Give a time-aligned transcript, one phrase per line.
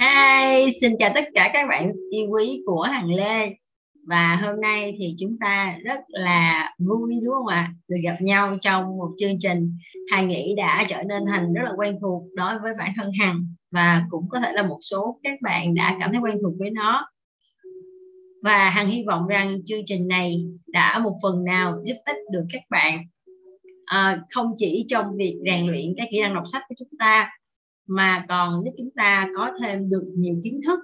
[0.00, 3.50] Hi, xin chào tất cả các bạn yêu quý của Hằng Lê.
[4.08, 7.72] Và hôm nay thì chúng ta rất là vui đúng không ạ?
[7.88, 9.76] Được gặp nhau trong một chương trình
[10.12, 13.46] Hằng nghĩ đã trở nên thành rất là quen thuộc đối với bản thân Hằng.
[13.70, 16.70] Và cũng có thể là một số các bạn đã cảm thấy quen thuộc với
[16.70, 17.08] nó.
[18.42, 22.44] Và Hằng hy vọng rằng chương trình này đã một phần nào giúp ích được
[22.52, 22.98] các bạn
[23.92, 27.30] à, không chỉ trong việc rèn luyện cái kỹ năng đọc sách của chúng ta
[27.86, 30.80] mà còn giúp chúng ta có thêm được nhiều kiến thức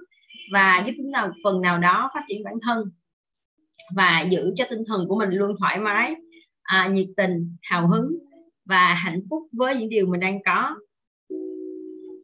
[0.53, 2.91] và giúp chúng ta phần nào đó phát triển bản thân
[3.95, 6.15] và giữ cho tinh thần của mình luôn thoải mái
[6.63, 8.11] à, nhiệt tình hào hứng
[8.65, 10.75] và hạnh phúc với những điều mình đang có.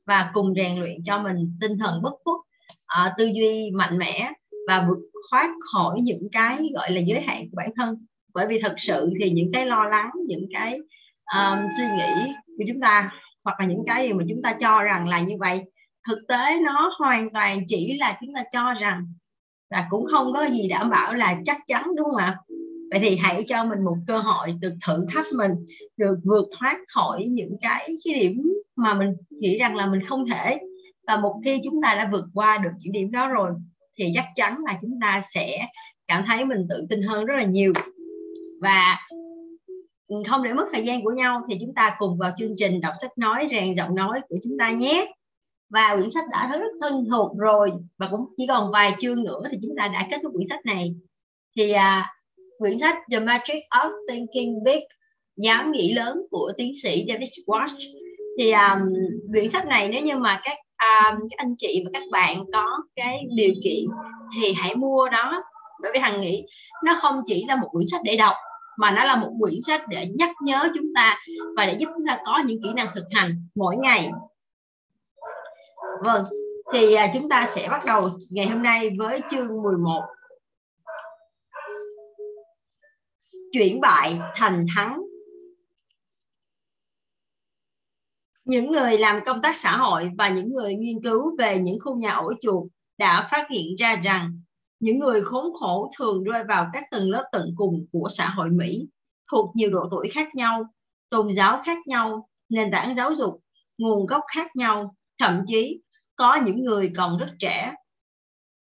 [0.06, 2.38] Và cùng rèn luyện cho mình tinh thần bất khuất
[2.86, 4.32] à, tư duy mạnh mẽ
[4.68, 8.60] và vượt thoát khỏi những cái gọi là giới hạn của bản thân bởi vì
[8.62, 10.80] thật sự thì những cái lo lắng những cái
[11.36, 13.12] um, suy nghĩ của chúng ta
[13.44, 15.62] hoặc là những cái gì mà chúng ta cho rằng là như vậy
[16.08, 19.06] thực tế nó hoàn toàn chỉ là chúng ta cho rằng
[19.70, 22.38] là cũng không có gì đảm bảo là chắc chắn đúng không ạ?
[22.92, 25.52] Vậy thì hãy cho mình một cơ hội được thử thách mình
[25.98, 28.42] được vượt thoát khỏi những cái cái điểm
[28.76, 30.58] mà mình nghĩ rằng là mình không thể.
[31.08, 33.52] Và một khi chúng ta đã vượt qua được những điểm đó rồi
[33.98, 35.68] thì chắc chắn là chúng ta sẽ
[36.08, 37.74] cảm thấy mình tự tin hơn rất là nhiều
[38.62, 38.98] và
[40.28, 42.94] không để mất thời gian của nhau thì chúng ta cùng vào chương trình đọc
[43.02, 45.14] sách nói rèn giọng nói của chúng ta nhé.
[45.70, 49.42] Và quyển sách đã rất thân thuộc rồi và cũng chỉ còn vài chương nữa
[49.52, 50.96] thì chúng ta đã kết thúc quyển sách này.
[51.58, 52.14] Thì à,
[52.58, 54.84] quyển sách The Magic of Thinking Big
[55.38, 57.78] dám nghĩ lớn của tiến sĩ David Walsh.
[58.40, 58.80] Thì um,
[59.32, 62.66] quyển sách này nếu như mà các um, các anh chị và các bạn có
[62.96, 63.86] cái điều kiện
[64.36, 65.44] thì hãy mua nó.
[65.82, 66.46] Bởi vì hằng nghĩ
[66.86, 68.36] nó không chỉ là một quyển sách để đọc,
[68.78, 71.18] mà nó là một quyển sách để nhắc nhớ chúng ta
[71.58, 74.12] và để giúp chúng ta có những kỹ năng thực hành mỗi ngày.
[76.04, 76.26] Vâng
[76.74, 80.02] thì à, chúng ta sẽ bắt đầu ngày hôm nay với chương 11
[83.52, 85.02] chuyển bại thành thắng.
[88.46, 91.96] Những người làm công tác xã hội và những người nghiên cứu về những khu
[91.96, 94.42] nhà ổ chuột đã phát hiện ra rằng
[94.86, 98.50] những người khốn khổ thường rơi vào các tầng lớp tận cùng của xã hội
[98.50, 98.88] Mỹ,
[99.32, 100.66] thuộc nhiều độ tuổi khác nhau,
[101.10, 103.42] tôn giáo khác nhau, nền tảng giáo dục,
[103.78, 105.82] nguồn gốc khác nhau, thậm chí
[106.16, 107.74] có những người còn rất trẻ.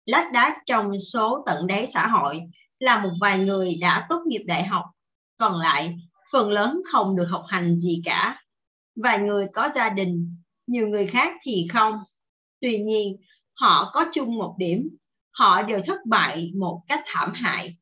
[0.06, 2.42] Lách đá trong số tận đáy xã hội
[2.80, 4.84] là một vài người đã tốt nghiệp đại học,
[5.38, 5.98] còn lại
[6.32, 8.44] phần lớn không được học hành gì cả.
[8.96, 10.36] Vài người có gia đình,
[10.68, 11.94] nhiều người khác thì không.
[12.62, 13.18] Tuy nhiên,
[13.54, 14.97] họ có chung một điểm
[15.38, 17.76] họ đều thất bại một cách thảm hại.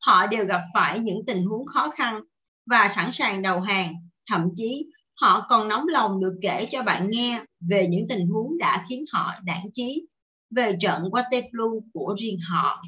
[0.00, 2.20] Họ đều gặp phải những tình huống khó khăn
[2.66, 3.94] và sẵn sàng đầu hàng.
[4.30, 4.86] Thậm chí
[5.20, 9.04] họ còn nóng lòng được kể cho bạn nghe về những tình huống đã khiến
[9.12, 10.06] họ đảng chí
[10.50, 12.82] về trận Waterloo của riêng họ.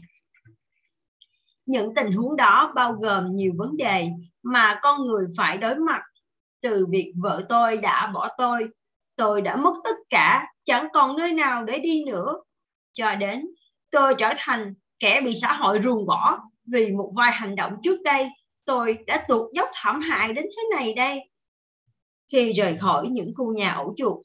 [1.66, 4.08] Những tình huống đó bao gồm nhiều vấn đề
[4.42, 6.00] mà con người phải đối mặt.
[6.62, 8.68] Từ việc vợ tôi đã bỏ tôi,
[9.16, 12.34] tôi đã mất tất cả, chẳng còn nơi nào để đi nữa,
[12.92, 13.46] cho đến
[13.90, 18.02] tôi trở thành kẻ bị xã hội ruồng bỏ vì một vài hành động trước
[18.02, 18.28] đây.
[18.64, 21.30] Tôi đã tuột dốc thảm hại đến thế này đây.
[22.32, 24.16] Khi rời khỏi những khu nhà ổ chuột,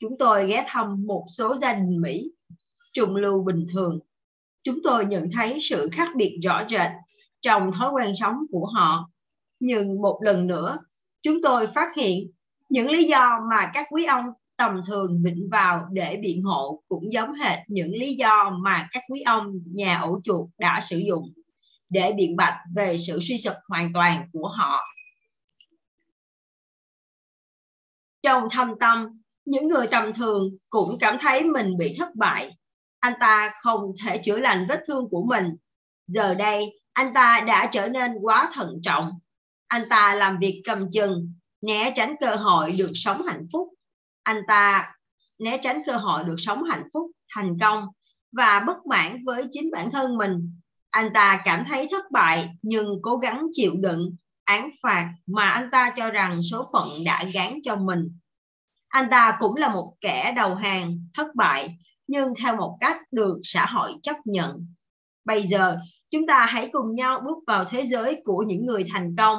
[0.00, 2.30] chúng tôi ghé thăm một số gia đình mỹ
[2.92, 3.98] trùng lưu bình thường.
[4.62, 6.90] Chúng tôi nhận thấy sự khác biệt rõ rệt
[7.40, 9.10] trong thói quen sống của họ.
[9.60, 10.78] Nhưng một lần nữa,
[11.22, 12.30] chúng tôi phát hiện
[12.68, 14.24] những lý do mà các quý ông
[14.56, 19.02] tầm thường vịnh vào để biện hộ cũng giống hệt những lý do mà các
[19.08, 21.32] quý ông nhà ổ chuột đã sử dụng
[21.88, 24.80] để biện bạch về sự suy sụp hoàn toàn của họ.
[28.22, 32.56] Trong thâm tâm, những người tầm thường cũng cảm thấy mình bị thất bại.
[32.98, 35.56] Anh ta không thể chữa lành vết thương của mình.
[36.06, 39.10] Giờ đây, anh ta đã trở nên quá thận trọng.
[39.66, 43.68] Anh ta làm việc cầm chừng, né tránh cơ hội được sống hạnh phúc
[44.26, 44.94] anh ta
[45.38, 47.84] né tránh cơ hội được sống hạnh phúc, thành công
[48.32, 50.60] và bất mãn với chính bản thân mình.
[50.90, 55.68] Anh ta cảm thấy thất bại nhưng cố gắng chịu đựng án phạt mà anh
[55.72, 58.18] ta cho rằng số phận đã gán cho mình.
[58.88, 61.76] Anh ta cũng là một kẻ đầu hàng thất bại
[62.06, 64.74] nhưng theo một cách được xã hội chấp nhận.
[65.24, 65.76] Bây giờ,
[66.10, 69.38] chúng ta hãy cùng nhau bước vào thế giới của những người thành công,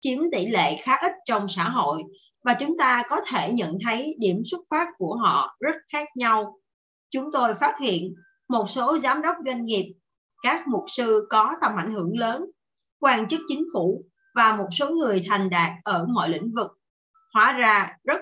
[0.00, 2.02] chiếm tỷ lệ khá ít trong xã hội
[2.46, 6.58] và chúng ta có thể nhận thấy điểm xuất phát của họ rất khác nhau.
[7.10, 8.14] Chúng tôi phát hiện
[8.48, 9.94] một số giám đốc doanh nghiệp,
[10.42, 12.44] các mục sư có tầm ảnh hưởng lớn,
[13.00, 14.04] quan chức chính phủ
[14.34, 16.70] và một số người thành đạt ở mọi lĩnh vực.
[17.34, 18.20] Hóa ra rất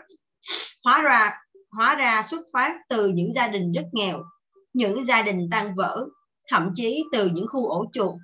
[0.84, 1.40] hóa ra
[1.70, 4.22] hóa ra xuất phát từ những gia đình rất nghèo
[4.72, 6.06] những gia đình tan vỡ
[6.50, 8.14] thậm chí từ những khu ổ chuột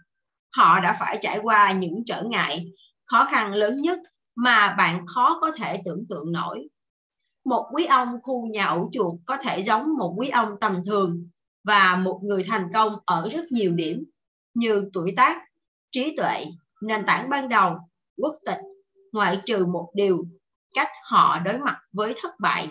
[0.57, 2.67] họ đã phải trải qua những trở ngại
[3.05, 3.99] khó khăn lớn nhất
[4.35, 6.69] mà bạn khó có thể tưởng tượng nổi.
[7.45, 11.29] Một quý ông khu nhà ổ chuột có thể giống một quý ông tầm thường
[11.65, 14.05] và một người thành công ở rất nhiều điểm
[14.55, 15.43] như tuổi tác,
[15.93, 16.47] trí tuệ,
[16.83, 17.77] nền tảng ban đầu,
[18.23, 18.59] quốc tịch,
[19.13, 20.25] ngoại trừ một điều,
[20.75, 22.69] cách họ đối mặt với thất bại.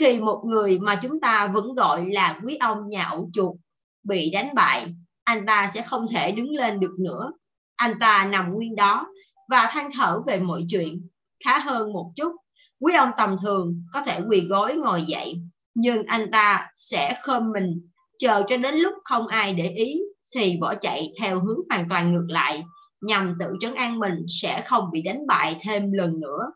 [0.00, 3.56] Khi một người mà chúng ta vẫn gọi là quý ông nhà ổ chuột
[4.02, 4.86] bị đánh bại,
[5.24, 7.32] anh ta sẽ không thể đứng lên được nữa.
[7.76, 9.06] Anh ta nằm nguyên đó
[9.48, 11.08] và than thở về mọi chuyện,
[11.44, 12.32] khá hơn một chút.
[12.80, 15.40] Quý ông tầm thường có thể quỳ gối ngồi dậy,
[15.74, 17.88] nhưng anh ta sẽ khom mình.
[18.18, 20.00] Chờ cho đến lúc không ai để ý
[20.34, 22.64] thì bỏ chạy theo hướng hoàn toàn ngược lại,
[23.00, 26.52] nhằm tự trấn an mình sẽ không bị đánh bại thêm lần nữa.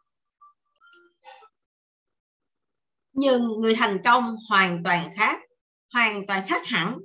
[3.12, 5.40] Nhưng người thành công hoàn toàn khác,
[5.92, 6.98] hoàn toàn khác hẳn.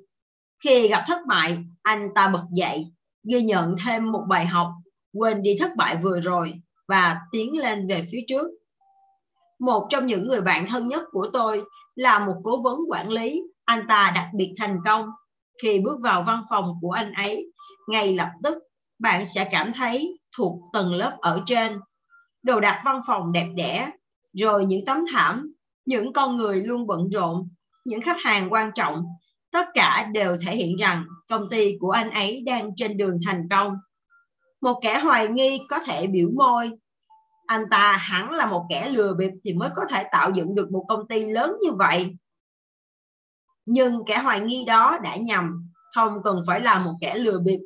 [0.64, 2.86] Khi gặp thất bại, anh ta bật dậy,
[3.24, 4.68] ghi nhận thêm một bài học
[5.16, 6.54] quên đi thất bại vừa rồi
[6.88, 8.48] và tiến lên về phía trước.
[9.60, 11.64] Một trong những người bạn thân nhất của tôi
[11.96, 13.44] là một cố vấn quản lý.
[13.66, 15.10] Anh ta đặc biệt thành công.
[15.62, 17.52] Khi bước vào văn phòng của anh ấy,
[17.88, 18.58] ngay lập tức
[19.00, 21.80] bạn sẽ cảm thấy thuộc tầng lớp ở trên.
[22.44, 23.92] Đồ đạc văn phòng đẹp đẽ,
[24.34, 25.54] rồi những tấm thảm,
[25.86, 27.50] những con người luôn bận rộn,
[27.86, 29.06] những khách hàng quan trọng.
[29.52, 33.48] Tất cả đều thể hiện rằng công ty của anh ấy đang trên đường thành
[33.50, 33.74] công
[34.66, 36.72] một kẻ hoài nghi có thể biểu môi.
[37.46, 40.72] Anh ta hẳn là một kẻ lừa bịp thì mới có thể tạo dựng được
[40.72, 42.16] một công ty lớn như vậy.
[43.66, 47.60] Nhưng kẻ hoài nghi đó đã nhầm, không cần phải là một kẻ lừa bịp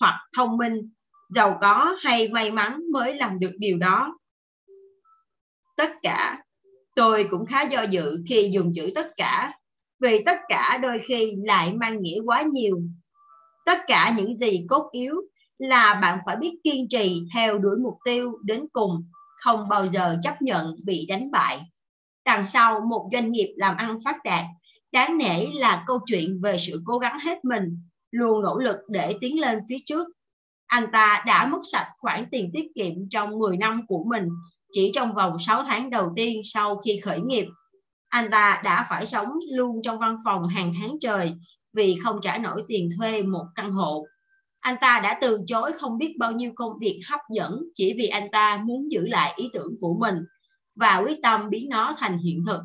[0.00, 0.92] hoặc thông minh,
[1.30, 4.18] giàu có hay may mắn mới làm được điều đó.
[5.76, 6.42] Tất cả,
[6.94, 9.58] tôi cũng khá do dự khi dùng chữ tất cả,
[10.00, 12.80] vì tất cả đôi khi lại mang nghĩa quá nhiều.
[13.66, 15.14] Tất cả những gì cốt yếu
[15.58, 19.04] là bạn phải biết kiên trì theo đuổi mục tiêu đến cùng,
[19.36, 21.60] không bao giờ chấp nhận bị đánh bại
[22.24, 24.44] đằng sau một doanh nghiệp làm ăn phát đạt,
[24.92, 27.78] đáng nể là câu chuyện về sự cố gắng hết mình,
[28.10, 30.08] luôn nỗ lực để tiến lên phía trước
[30.68, 34.28] anh ta đã mất sạch khoản tiền tiết kiệm trong 10 năm của mình,
[34.72, 37.46] chỉ trong vòng 6 tháng đầu tiên sau khi khởi nghiệp.
[38.08, 41.34] Anh ta đã phải sống luôn trong văn phòng hàng tháng trời
[41.76, 44.04] vì không trả nổi tiền thuê một căn hộ.
[44.60, 48.06] Anh ta đã từ chối không biết bao nhiêu công việc hấp dẫn chỉ vì
[48.08, 50.16] anh ta muốn giữ lại ý tưởng của mình
[50.74, 52.60] và quyết tâm biến nó thành hiện thực.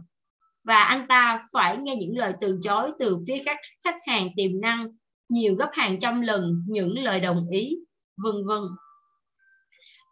[0.63, 4.61] Và anh ta phải nghe những lời từ chối từ phía các khách hàng tiềm
[4.61, 4.87] năng
[5.29, 7.75] nhiều gấp hàng trăm lần những lời đồng ý,
[8.17, 8.61] vân vân.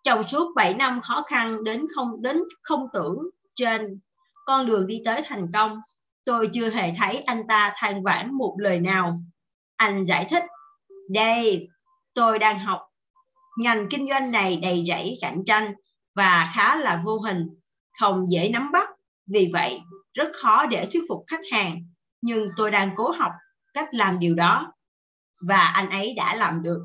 [0.03, 3.17] Trong suốt 7 năm khó khăn đến không đến không tưởng
[3.55, 3.99] trên
[4.45, 5.77] con đường đi tới thành công,
[6.25, 9.21] tôi chưa hề thấy anh ta than vãn một lời nào.
[9.75, 10.43] Anh giải thích,
[11.13, 11.67] đây,
[12.13, 12.81] tôi đang học.
[13.57, 15.73] Ngành kinh doanh này đầy rẫy cạnh tranh
[16.15, 17.47] và khá là vô hình,
[17.99, 18.89] không dễ nắm bắt.
[19.27, 19.79] Vì vậy,
[20.13, 21.85] rất khó để thuyết phục khách hàng.
[22.21, 23.31] Nhưng tôi đang cố học
[23.73, 24.73] cách làm điều đó.
[25.41, 26.79] Và anh ấy đã làm được.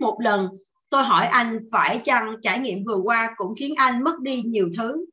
[0.00, 0.48] Một lần,
[0.90, 4.68] tôi hỏi anh phải chăng trải nghiệm vừa qua cũng khiến anh mất đi nhiều
[4.76, 5.06] thứ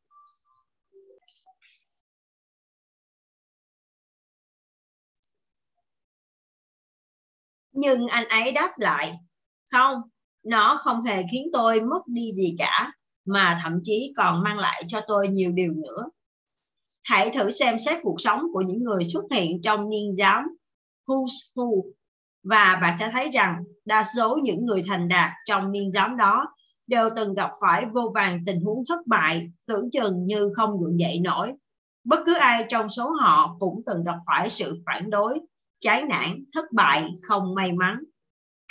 [7.76, 9.14] nhưng anh ấy đáp lại,
[9.72, 10.02] không,
[10.44, 12.92] nó không hề khiến tôi mất đi gì cả,
[13.26, 16.10] mà thậm chí còn mang lại cho tôi nhiều điều nữa.
[17.04, 20.44] Hãy thử xem xét cuộc sống của những người xuất hiện trong niên giám
[21.08, 21.82] who's who,
[22.44, 26.46] và bạn sẽ thấy rằng đa số những người thành đạt trong niên giám đó
[26.88, 31.00] đều từng gặp phải vô vàng tình huống thất bại, tưởng chừng như không gượng
[31.00, 31.54] dậy nổi.
[32.04, 35.40] Bất cứ ai trong số họ cũng từng gặp phải sự phản đối
[35.82, 38.00] chán nản, thất bại, không may mắn.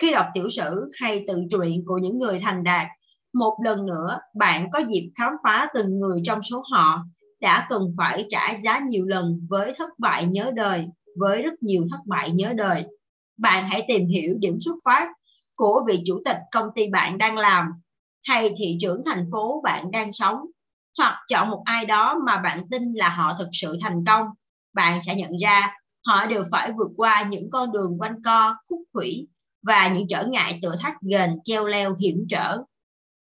[0.00, 2.86] Khi đọc tiểu sử hay tự truyện của những người thành đạt,
[3.34, 7.04] một lần nữa bạn có dịp khám phá từng người trong số họ
[7.40, 10.86] đã cần phải trả giá nhiều lần với thất bại nhớ đời,
[11.18, 12.84] với rất nhiều thất bại nhớ đời.
[13.38, 15.08] Bạn hãy tìm hiểu điểm xuất phát
[15.54, 17.66] của vị chủ tịch công ty bạn đang làm
[18.24, 20.36] hay thị trưởng thành phố bạn đang sống,
[20.98, 24.26] hoặc chọn một ai đó mà bạn tin là họ thực sự thành công,
[24.74, 25.74] bạn sẽ nhận ra
[26.06, 29.28] họ đều phải vượt qua những con đường quanh co, khúc khủy
[29.62, 32.62] và những trở ngại tựa thắt ghềnh treo leo, hiểm trở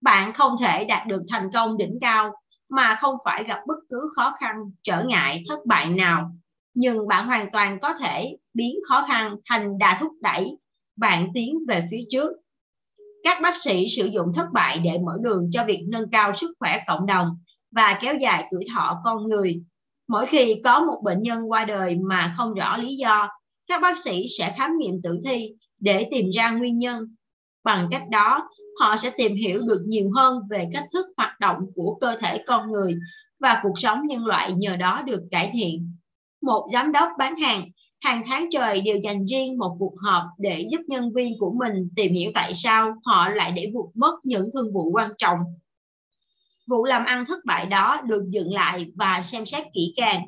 [0.00, 2.32] bạn không thể đạt được thành công đỉnh cao
[2.68, 6.30] mà không phải gặp bất cứ khó khăn, trở ngại, thất bại nào
[6.74, 10.56] nhưng bạn hoàn toàn có thể biến khó khăn thành đà thúc đẩy
[10.96, 12.30] bạn tiến về phía trước.
[13.24, 16.54] Các bác sĩ sử dụng thất bại để mở đường cho việc nâng cao sức
[16.58, 17.28] khỏe cộng đồng
[17.70, 19.62] và kéo dài tuổi thọ con người.
[20.11, 23.29] Mỗi khi có một bệnh nhân qua đời mà không rõ lý do,
[23.67, 27.14] các bác sĩ sẽ khám nghiệm tử thi để tìm ra nguyên nhân.
[27.64, 28.49] Bằng cách đó,
[28.81, 32.43] họ sẽ tìm hiểu được nhiều hơn về cách thức hoạt động của cơ thể
[32.47, 32.95] con người
[33.40, 35.97] và cuộc sống nhân loại nhờ đó được cải thiện.
[36.43, 37.69] Một giám đốc bán hàng
[38.00, 41.88] hàng tháng trời đều dành riêng một cuộc họp để giúp nhân viên của mình
[41.97, 45.38] tìm hiểu tại sao họ lại để vụt mất những thương vụ quan trọng.
[46.70, 50.22] Vụ làm ăn thất bại đó được dựng lại và xem xét kỹ càng.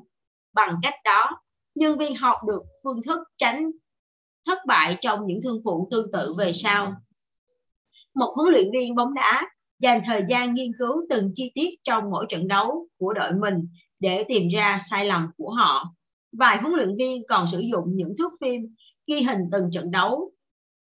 [0.54, 1.30] Bằng cách đó,
[1.75, 3.70] nhân viên học được phương thức tránh
[4.46, 6.94] thất bại trong những thương vụ tương tự về sau.
[8.14, 12.11] Một huấn luyện viên bóng đá dành thời gian nghiên cứu từng chi tiết trong
[12.11, 13.68] mỗi trận đấu của đội mình
[14.00, 15.92] để tìm ra sai lầm của họ
[16.38, 18.75] Vài huấn luyện viên còn sử dụng những thước phim
[19.06, 20.32] ghi hình từng trận đấu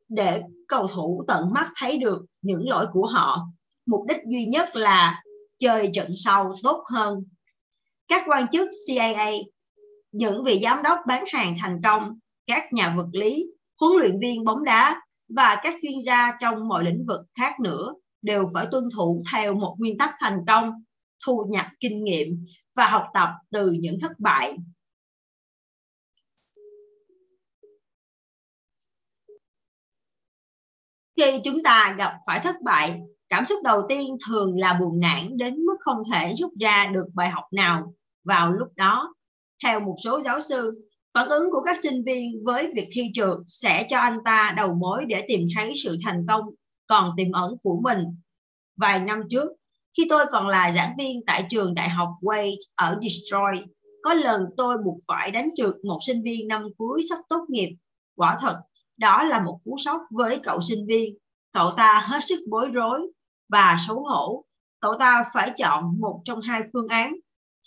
[0.08, 3.46] để cầu thủ tận mắt thấy được những lỗi của họ.
[3.86, 5.22] Mục đích duy nhất là
[5.58, 7.24] chơi trận sau tốt hơn.
[8.08, 9.32] Các quan chức CIA,
[10.12, 13.46] những vị giám đốc bán hàng thành công, các nhà vật lý,
[13.80, 17.94] huấn luyện viên bóng đá và các chuyên gia trong mọi lĩnh vực khác nữa
[18.22, 20.70] đều phải tuân thủ theo một nguyên tắc thành công,
[21.26, 24.56] thu nhập kinh nghiệm và học tập từ những thất bại
[31.16, 35.36] Khi chúng ta gặp phải thất bại, cảm xúc đầu tiên thường là buồn nản
[35.36, 39.14] đến mức không thể rút ra được bài học nào vào lúc đó.
[39.64, 43.38] Theo một số giáo sư, phản ứng của các sinh viên với việc thi trượt
[43.46, 46.44] sẽ cho anh ta đầu mối để tìm thấy sự thành công
[46.86, 47.98] còn tiềm ẩn của mình.
[48.76, 49.48] Vài năm trước,
[49.96, 53.68] khi tôi còn là giảng viên tại trường đại học Wade ở Detroit,
[54.02, 57.76] có lần tôi buộc phải đánh trượt một sinh viên năm cuối sắp tốt nghiệp.
[58.16, 58.56] Quả thật,
[58.96, 61.14] đó là một cú sốc với cậu sinh viên.
[61.52, 63.00] Cậu ta hết sức bối rối
[63.48, 64.44] và xấu hổ.
[64.80, 67.16] Cậu ta phải chọn một trong hai phương án,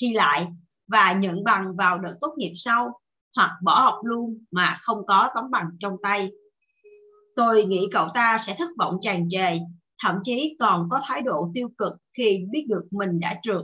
[0.01, 0.47] thi lại
[0.87, 2.99] và nhận bằng vào đợt tốt nghiệp sau,
[3.35, 6.29] hoặc bỏ học luôn mà không có tấm bằng trong tay.
[7.35, 9.57] Tôi nghĩ cậu ta sẽ thất vọng tràn trề,
[10.03, 13.61] thậm chí còn có thái độ tiêu cực khi biết được mình đã trượt.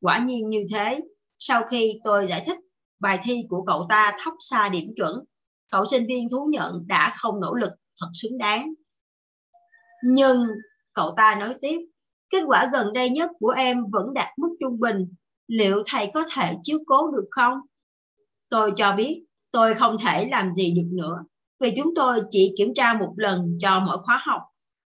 [0.00, 1.00] Quả nhiên như thế,
[1.38, 2.58] sau khi tôi giải thích
[3.00, 5.24] bài thi của cậu ta thấp xa điểm chuẩn,
[5.70, 8.74] cậu sinh viên thú nhận đã không nỗ lực thật xứng đáng.
[10.04, 10.46] Nhưng
[10.96, 11.78] cậu ta nói tiếp,
[12.30, 15.08] kết quả gần đây nhất của em vẫn đạt mức trung bình,
[15.46, 17.58] liệu thầy có thể chiếu cố được không?
[18.48, 21.24] Tôi cho biết tôi không thể làm gì được nữa,
[21.60, 24.42] vì chúng tôi chỉ kiểm tra một lần cho mỗi khóa học.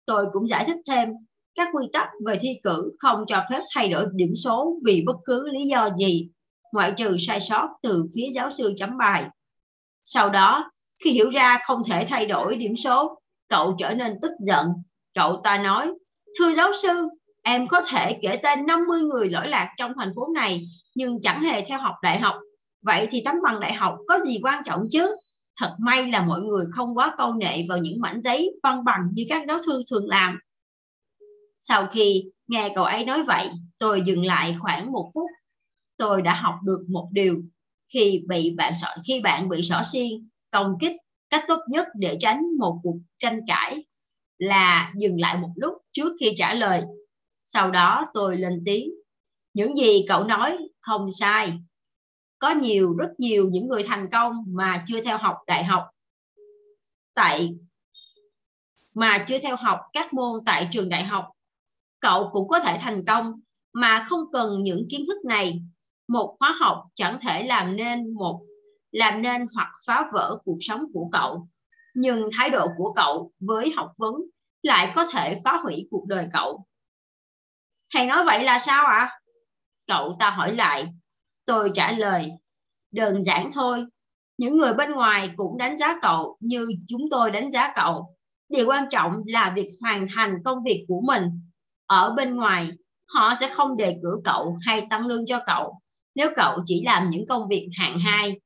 [0.05, 1.09] Tôi cũng giải thích thêm,
[1.55, 5.15] các quy tắc về thi cử không cho phép thay đổi điểm số vì bất
[5.25, 6.29] cứ lý do gì,
[6.71, 9.29] ngoại trừ sai sót từ phía giáo sư chấm bài.
[10.03, 10.71] Sau đó,
[11.03, 14.67] khi hiểu ra không thể thay đổi điểm số, cậu trở nên tức giận.
[15.13, 15.91] Cậu ta nói,
[16.39, 17.09] thưa giáo sư,
[17.43, 20.65] em có thể kể tên 50 người lỗi lạc trong thành phố này,
[20.95, 22.35] nhưng chẳng hề theo học đại học.
[22.81, 25.15] Vậy thì tấm bằng đại học có gì quan trọng chứ?
[25.59, 29.01] Thật may là mọi người không quá câu nệ vào những mảnh giấy văn bằng
[29.13, 30.39] như các giáo sư thường làm.
[31.59, 35.29] Sau khi nghe cậu ấy nói vậy, tôi dừng lại khoảng một phút.
[35.97, 37.41] Tôi đã học được một điều
[37.93, 40.95] khi bị bạn sợ khi bạn bị sỏ xiên công kích
[41.29, 43.83] cách tốt nhất để tránh một cuộc tranh cãi
[44.43, 46.83] là dừng lại một lúc trước khi trả lời.
[47.45, 48.89] Sau đó tôi lên tiếng,
[49.53, 51.53] những gì cậu nói không sai.
[52.39, 55.83] Có nhiều, rất nhiều những người thành công mà chưa theo học đại học.
[57.13, 57.55] Tại,
[58.93, 61.29] mà chưa theo học các môn tại trường đại học.
[61.99, 63.41] Cậu cũng có thể thành công
[63.73, 65.61] mà không cần những kiến thức này.
[66.07, 68.41] Một khóa học chẳng thể làm nên một,
[68.91, 71.47] làm nên hoặc phá vỡ cuộc sống của cậu.
[71.95, 74.13] Nhưng thái độ của cậu với học vấn
[74.63, 76.65] lại có thể phá hủy cuộc đời cậu.
[77.93, 78.99] Thầy nói vậy là sao ạ?
[78.99, 79.19] À?
[79.87, 80.93] cậu ta hỏi lại.
[81.45, 82.31] Tôi trả lời,
[82.91, 83.85] đơn giản thôi.
[84.37, 88.15] Những người bên ngoài cũng đánh giá cậu như chúng tôi đánh giá cậu.
[88.49, 91.23] Điều quan trọng là việc hoàn thành công việc của mình.
[91.85, 92.71] Ở bên ngoài,
[93.05, 95.79] họ sẽ không đề cử cậu hay tăng lương cho cậu
[96.15, 98.39] nếu cậu chỉ làm những công việc hạng hai.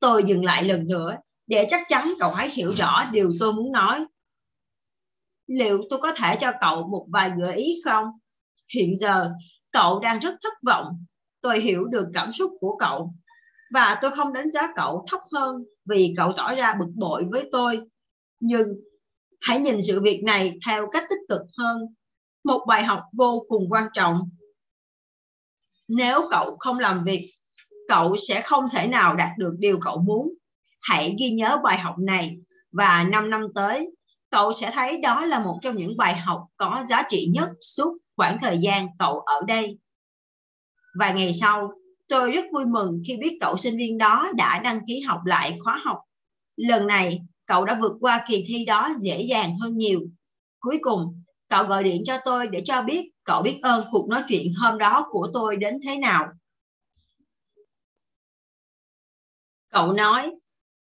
[0.00, 1.16] Tôi dừng lại lần nữa
[1.46, 4.04] để chắc chắn cậu ấy hiểu rõ điều tôi muốn nói.
[5.46, 8.04] Liệu tôi có thể cho cậu một vài gợi ý không?
[8.74, 9.30] Hiện giờ,
[9.72, 11.04] cậu đang rất thất vọng.
[11.40, 13.14] Tôi hiểu được cảm xúc của cậu.
[13.70, 17.48] Và tôi không đánh giá cậu thấp hơn vì cậu tỏ ra bực bội với
[17.52, 17.80] tôi.
[18.40, 18.68] Nhưng
[19.40, 21.82] hãy nhìn sự việc này theo cách tích cực hơn.
[22.44, 24.30] Một bài học vô cùng quan trọng.
[25.88, 27.30] Nếu cậu không làm việc
[27.88, 30.32] cậu sẽ không thể nào đạt được điều cậu muốn.
[30.80, 32.36] Hãy ghi nhớ bài học này
[32.72, 33.90] và 5 năm tới,
[34.36, 37.98] cậu sẽ thấy đó là một trong những bài học có giá trị nhất suốt
[38.16, 39.78] khoảng thời gian cậu ở đây.
[40.98, 41.70] Vài ngày sau,
[42.08, 45.58] Tôi rất vui mừng khi biết cậu sinh viên đó đã đăng ký học lại
[45.64, 45.98] khóa học.
[46.56, 50.00] Lần này, cậu đã vượt qua kỳ thi đó dễ dàng hơn nhiều.
[50.60, 54.22] Cuối cùng, cậu gọi điện cho tôi để cho biết cậu biết ơn cuộc nói
[54.28, 56.26] chuyện hôm đó của tôi đến thế nào.
[59.68, 60.32] Cậu nói,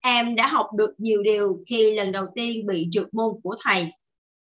[0.05, 3.91] em đã học được nhiều điều khi lần đầu tiên bị trượt môn của thầy.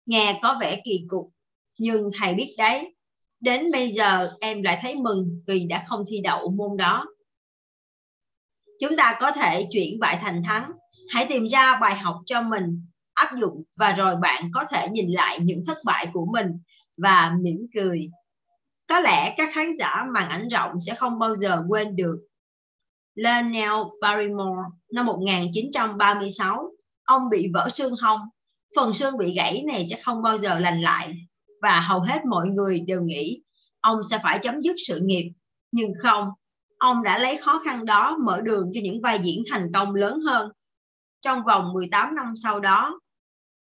[0.06, 1.30] Nghe có vẻ kỳ cục,
[1.78, 2.94] nhưng thầy biết đấy,
[3.40, 7.06] đến bây giờ em lại thấy mừng vì đã không thi đậu môn đó.
[8.80, 10.72] Chúng ta có thể chuyển bại thành thắng.
[11.08, 15.06] Hãy tìm ra bài học cho mình, áp dụng và rồi bạn có thể nhìn
[15.10, 16.46] lại những thất bại của mình
[16.96, 18.10] và mỉm cười.
[18.86, 22.27] Có lẽ các khán giả màn ảnh rộng sẽ không bao giờ quên được.
[23.18, 26.70] Lionel Barrymore năm 1936,
[27.04, 28.20] ông bị vỡ xương hông.
[28.76, 31.14] Phần xương bị gãy này sẽ không bao giờ lành lại
[31.62, 33.42] và hầu hết mọi người đều nghĩ
[33.80, 35.32] ông sẽ phải chấm dứt sự nghiệp.
[35.72, 36.28] Nhưng không,
[36.78, 40.20] ông đã lấy khó khăn đó mở đường cho những vai diễn thành công lớn
[40.20, 40.52] hơn.
[41.22, 43.00] Trong vòng 18 năm sau đó,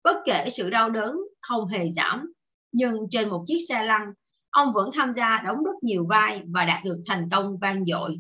[0.04, 2.34] bất kể sự đau đớn không hề giảm,
[2.72, 4.02] nhưng trên một chiếc xe lăn,
[4.50, 8.18] ông vẫn tham gia đóng rất nhiều vai và đạt được thành công vang dội.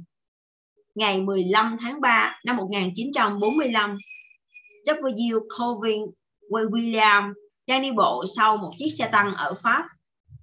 [0.97, 3.97] Ngày 15 tháng 3 năm 1945,
[4.85, 5.39] W.
[5.57, 6.01] Colvin
[6.49, 7.33] William
[7.67, 9.83] đang đi bộ sau một chiếc xe tăng ở Pháp.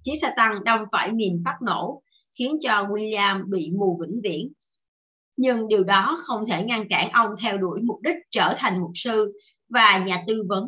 [0.03, 2.01] Chiếc xe tăng đâm phải mìn phát nổ,
[2.39, 4.51] khiến cho William bị mù vĩnh viễn.
[5.37, 8.91] Nhưng điều đó không thể ngăn cản ông theo đuổi mục đích trở thành mục
[8.95, 9.31] sư
[9.69, 10.65] và nhà tư vấn.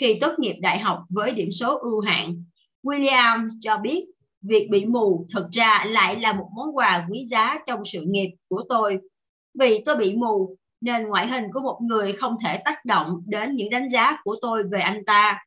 [0.00, 2.44] Khi tốt nghiệp đại học với điểm số ưu hạn,
[2.82, 4.04] William cho biết
[4.42, 8.30] việc bị mù thực ra lại là một món quà quý giá trong sự nghiệp
[8.48, 8.98] của tôi.
[9.58, 13.56] Vì tôi bị mù nên ngoại hình của một người không thể tác động đến
[13.56, 15.38] những đánh giá của tôi về anh ta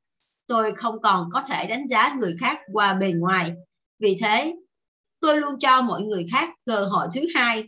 [0.52, 3.52] tôi không còn có thể đánh giá người khác qua bề ngoài.
[4.00, 4.56] Vì thế,
[5.20, 7.64] tôi luôn cho mọi người khác cơ hội thứ hai.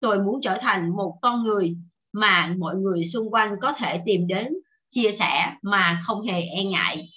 [0.00, 1.76] Tôi muốn trở thành một con người
[2.12, 4.48] mà mọi người xung quanh có thể tìm đến,
[4.90, 7.08] chia sẻ mà không hề e ngại.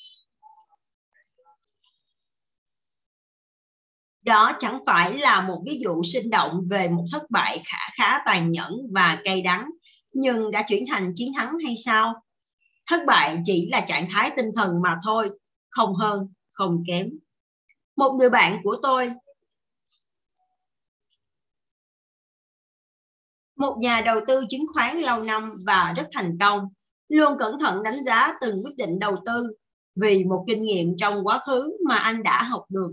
[4.22, 8.22] Đó chẳng phải là một ví dụ sinh động về một thất bại khá khá
[8.26, 9.70] tàn nhẫn và cay đắng,
[10.14, 12.14] nhưng đã chuyển thành chiến thắng hay sao?
[12.90, 15.30] thất bại chỉ là trạng thái tinh thần mà thôi
[15.70, 17.10] không hơn không kém
[17.96, 19.12] một người bạn của tôi
[23.56, 26.60] một nhà đầu tư chứng khoán lâu năm và rất thành công
[27.10, 29.54] luôn cẩn thận đánh giá từng quyết định đầu tư
[29.96, 32.92] vì một kinh nghiệm trong quá khứ mà anh đã học được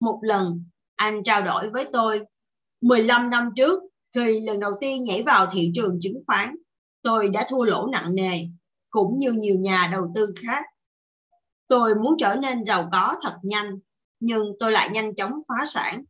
[0.00, 0.64] một lần
[0.96, 2.20] anh trao đổi với tôi
[2.80, 3.82] 15 năm trước
[4.14, 6.56] khi lần đầu tiên nhảy vào thị trường chứng khoán
[7.02, 8.46] tôi đã thua lỗ nặng nề
[8.90, 10.64] cũng như nhiều nhà đầu tư khác.
[11.68, 13.78] Tôi muốn trở nên giàu có thật nhanh,
[14.20, 16.04] nhưng tôi lại nhanh chóng phá sản.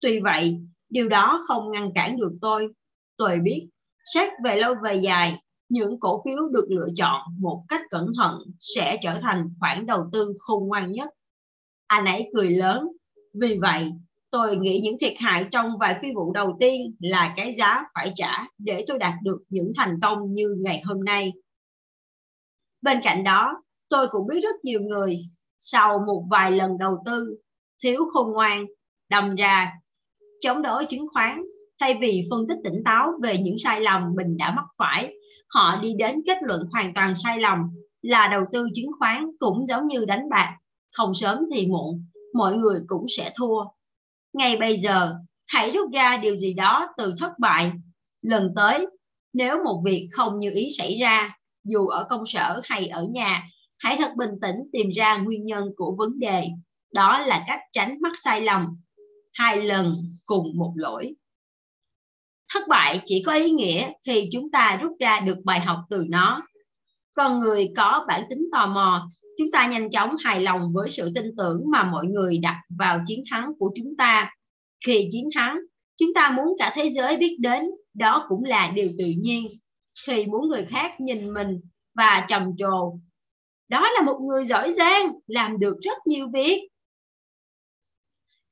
[0.00, 2.68] Tuy vậy, điều đó không ngăn cản được tôi.
[3.16, 3.68] Tôi biết,
[4.14, 8.38] xét về lâu về dài, những cổ phiếu được lựa chọn một cách cẩn thận
[8.58, 11.08] sẽ trở thành khoản đầu tư khôn ngoan nhất.
[11.86, 12.88] Anh ấy cười lớn.
[13.40, 13.92] Vì vậy,
[14.30, 18.12] tôi nghĩ những thiệt hại trong vài phi vụ đầu tiên là cái giá phải
[18.16, 21.32] trả để tôi đạt được những thành công như ngày hôm nay.
[22.82, 25.18] Bên cạnh đó, tôi cũng biết rất nhiều người
[25.58, 27.36] sau một vài lần đầu tư
[27.82, 28.66] thiếu khôn ngoan,
[29.10, 29.72] đầm ra
[30.40, 31.42] chống đối chứng khoán
[31.80, 35.14] thay vì phân tích tỉnh táo về những sai lầm mình đã mắc phải
[35.48, 37.58] họ đi đến kết luận hoàn toàn sai lầm
[38.02, 40.56] là đầu tư chứng khoán cũng giống như đánh bạc
[40.92, 43.64] không sớm thì muộn mọi người cũng sẽ thua.
[44.32, 45.14] Ngay bây giờ,
[45.46, 47.72] hãy rút ra điều gì đó từ thất bại.
[48.22, 48.86] Lần tới,
[49.32, 53.48] nếu một việc không như ý xảy ra, dù ở công sở hay ở nhà,
[53.78, 56.48] hãy thật bình tĩnh tìm ra nguyên nhân của vấn đề.
[56.92, 58.66] Đó là cách tránh mắc sai lầm.
[59.32, 59.94] Hai lần
[60.26, 61.14] cùng một lỗi.
[62.52, 66.04] Thất bại chỉ có ý nghĩa khi chúng ta rút ra được bài học từ
[66.08, 66.42] nó.
[67.14, 71.12] Con người có bản tính tò mò chúng ta nhanh chóng hài lòng với sự
[71.14, 74.30] tin tưởng mà mọi người đặt vào chiến thắng của chúng ta
[74.86, 75.58] khi chiến thắng
[75.96, 79.46] chúng ta muốn cả thế giới biết đến đó cũng là điều tự nhiên
[80.06, 81.60] thì muốn người khác nhìn mình
[81.94, 82.98] và trầm trồ.
[83.68, 86.68] Đó là một người giỏi giang, làm được rất nhiều việc.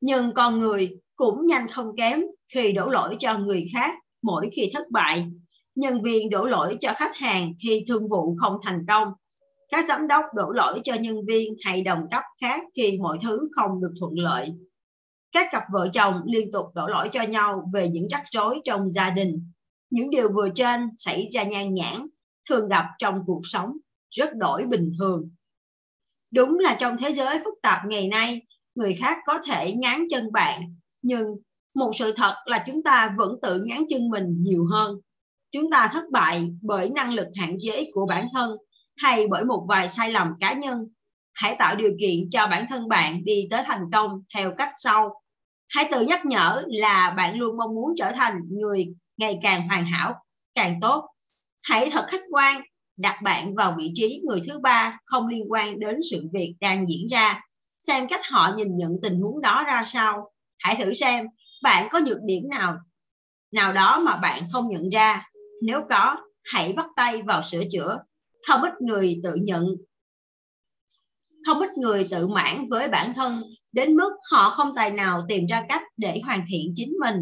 [0.00, 2.20] Nhưng con người cũng nhanh không kém
[2.54, 5.26] khi đổ lỗi cho người khác mỗi khi thất bại.
[5.74, 9.08] Nhân viên đổ lỗi cho khách hàng khi thương vụ không thành công.
[9.72, 13.48] Các giám đốc đổ lỗi cho nhân viên hay đồng cấp khác khi mọi thứ
[13.56, 14.54] không được thuận lợi.
[15.32, 18.88] Các cặp vợ chồng liên tục đổ lỗi cho nhau về những rắc rối trong
[18.88, 19.50] gia đình
[19.90, 22.06] những điều vừa trên xảy ra nhan nhản
[22.48, 23.76] thường gặp trong cuộc sống,
[24.10, 25.30] rất đổi bình thường.
[26.30, 28.42] Đúng là trong thế giới phức tạp ngày nay,
[28.74, 30.62] người khác có thể ngán chân bạn,
[31.02, 31.26] nhưng
[31.74, 35.00] một sự thật là chúng ta vẫn tự ngán chân mình nhiều hơn
[35.52, 38.56] chúng ta thất bại bởi năng lực hạn chế của bản thân
[38.96, 40.78] hay bởi một vài sai lầm cá nhân,
[41.32, 45.22] hãy tạo điều kiện cho bản thân bạn đi tới thành công theo cách sau.
[45.68, 49.86] Hãy tự nhắc nhở là bạn luôn mong muốn trở thành người ngày càng hoàn
[49.86, 50.14] hảo,
[50.54, 51.08] càng tốt.
[51.62, 52.62] Hãy thật khách quan,
[52.96, 56.86] đặt bạn vào vị trí người thứ ba không liên quan đến sự việc đang
[56.86, 57.40] diễn ra.
[57.78, 60.30] Xem cách họ nhìn nhận tình huống đó ra sao.
[60.58, 61.26] Hãy thử xem
[61.62, 62.76] bạn có nhược điểm nào
[63.52, 65.26] nào đó mà bạn không nhận ra.
[65.62, 67.98] Nếu có, hãy bắt tay vào sửa chữa
[68.48, 69.66] không ít người tự nhận
[71.46, 75.46] không ít người tự mãn với bản thân đến mức họ không tài nào tìm
[75.46, 77.16] ra cách để hoàn thiện chính mình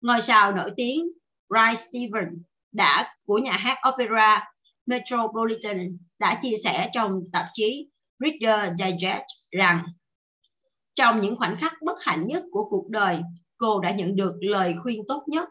[0.00, 1.06] ngôi sao nổi tiếng
[1.54, 4.44] Ray Steven đã của nhà hát opera
[4.86, 9.84] Metropolitan đã chia sẻ trong tạp chí Reader Digest rằng
[10.94, 13.20] trong những khoảnh khắc bất hạnh nhất của cuộc đời,
[13.56, 15.48] cô đã nhận được lời khuyên tốt nhất.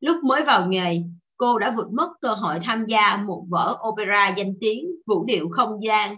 [0.00, 1.02] Lúc mới vào nghề,
[1.36, 5.48] cô đã vượt mất cơ hội tham gia một vở opera danh tiếng vũ điệu
[5.50, 6.16] không gian.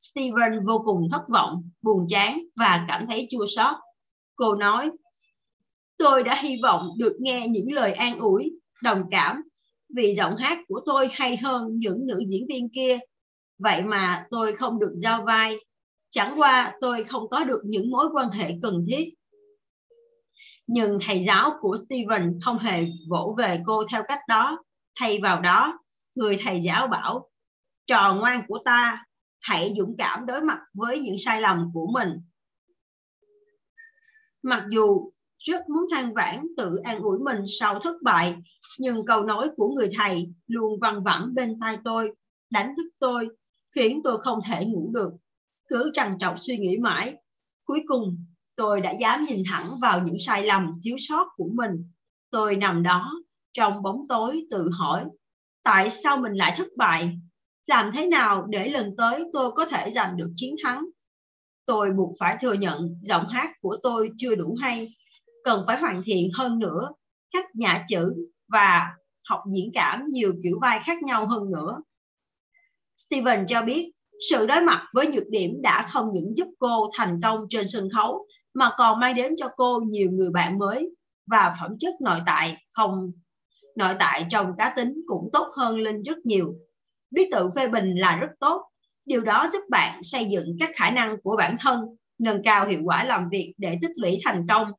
[0.00, 3.76] Steven vô cùng thất vọng, buồn chán và cảm thấy chua xót.
[4.36, 4.90] Cô nói,
[5.98, 9.42] tôi đã hy vọng được nghe những lời an ủi, đồng cảm
[9.96, 12.98] vì giọng hát của tôi hay hơn những nữ diễn viên kia.
[13.58, 15.56] Vậy mà tôi không được giao vai.
[16.10, 19.04] Chẳng qua tôi không có được những mối quan hệ cần thiết.
[20.66, 24.64] Nhưng thầy giáo của Steven không hề vỗ về cô theo cách đó.
[25.00, 25.78] Thay vào đó,
[26.14, 27.30] người thầy giáo bảo,
[27.86, 29.06] trò ngoan của ta,
[29.40, 32.08] hãy dũng cảm đối mặt với những sai lầm của mình.
[34.42, 38.36] Mặc dù rất muốn than vãn tự an ủi mình sau thất bại
[38.78, 42.12] nhưng câu nói của người thầy luôn văng vẳng bên tai tôi
[42.50, 43.28] đánh thức tôi
[43.74, 45.10] khiến tôi không thể ngủ được
[45.68, 47.14] cứ trằn trọc suy nghĩ mãi
[47.64, 48.24] cuối cùng
[48.56, 51.90] tôi đã dám nhìn thẳng vào những sai lầm, thiếu sót của mình.
[52.30, 53.12] Tôi nằm đó,
[53.52, 55.04] trong bóng tối, tự hỏi,
[55.62, 57.18] tại sao mình lại thất bại?
[57.66, 60.84] Làm thế nào để lần tới tôi có thể giành được chiến thắng?
[61.66, 64.88] Tôi buộc phải thừa nhận giọng hát của tôi chưa đủ hay.
[65.44, 66.88] Cần phải hoàn thiện hơn nữa
[67.32, 68.14] cách nhả chữ
[68.48, 68.90] và
[69.28, 71.82] học diễn cảm nhiều kiểu vai khác nhau hơn nữa.
[72.96, 73.90] Steven cho biết,
[74.30, 77.88] sự đối mặt với nhược điểm đã không những giúp cô thành công trên sân
[77.90, 80.90] khấu mà còn mang đến cho cô nhiều người bạn mới
[81.26, 83.12] và phẩm chất nội tại không
[83.76, 86.54] nội tại trong cá tính cũng tốt hơn lên rất nhiều.
[87.10, 88.62] Biết tự phê bình là rất tốt.
[89.04, 91.80] Điều đó giúp bạn xây dựng các khả năng của bản thân,
[92.18, 94.72] nâng cao hiệu quả làm việc để tích lũy thành công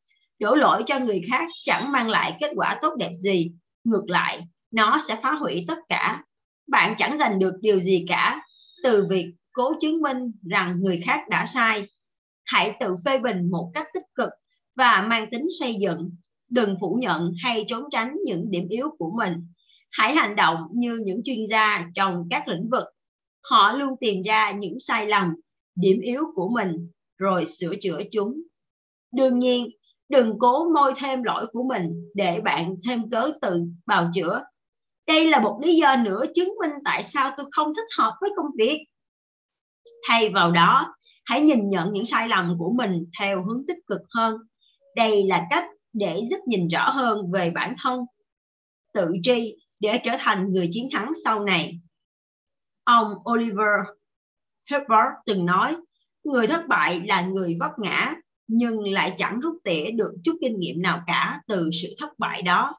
[0.43, 3.51] đổ lỗi cho người khác chẳng mang lại kết quả tốt đẹp gì
[3.83, 6.23] ngược lại nó sẽ phá hủy tất cả
[6.67, 8.41] bạn chẳng giành được điều gì cả
[8.83, 11.87] từ việc cố chứng minh rằng người khác đã sai
[12.45, 14.29] hãy tự phê bình một cách tích cực
[14.75, 16.11] và mang tính xây dựng.
[16.49, 19.33] Đừng phủ nhận hay trốn tránh những điểm yếu của mình.
[19.91, 22.85] Hãy hành động như những chuyên gia trong các lĩnh vực.
[23.49, 25.33] Họ luôn tìm ra những sai lầm,
[25.75, 28.41] điểm yếu của mình, rồi sửa chữa chúng.
[29.11, 29.67] Đương nhiên,
[30.09, 34.43] đừng cố môi thêm lỗi của mình để bạn thêm cớ từ bào chữa.
[35.07, 38.29] Đây là một lý do nữa chứng minh tại sao tôi không thích hợp với
[38.35, 38.85] công việc.
[40.07, 40.95] Thay vào đó
[41.25, 44.37] hãy nhìn nhận những sai lầm của mình theo hướng tích cực hơn
[44.95, 48.05] đây là cách để giúp nhìn rõ hơn về bản thân,
[48.93, 51.79] tự tri để trở thành người chiến thắng sau này
[52.83, 53.79] ông oliver
[54.69, 55.75] Herbert từng nói,
[56.23, 58.15] người thất bại là người vấp ngã,
[58.47, 62.41] nhưng lại chẳng rút tỉa được chút kinh nghiệm nào cả từ sự thất bại
[62.41, 62.73] đó.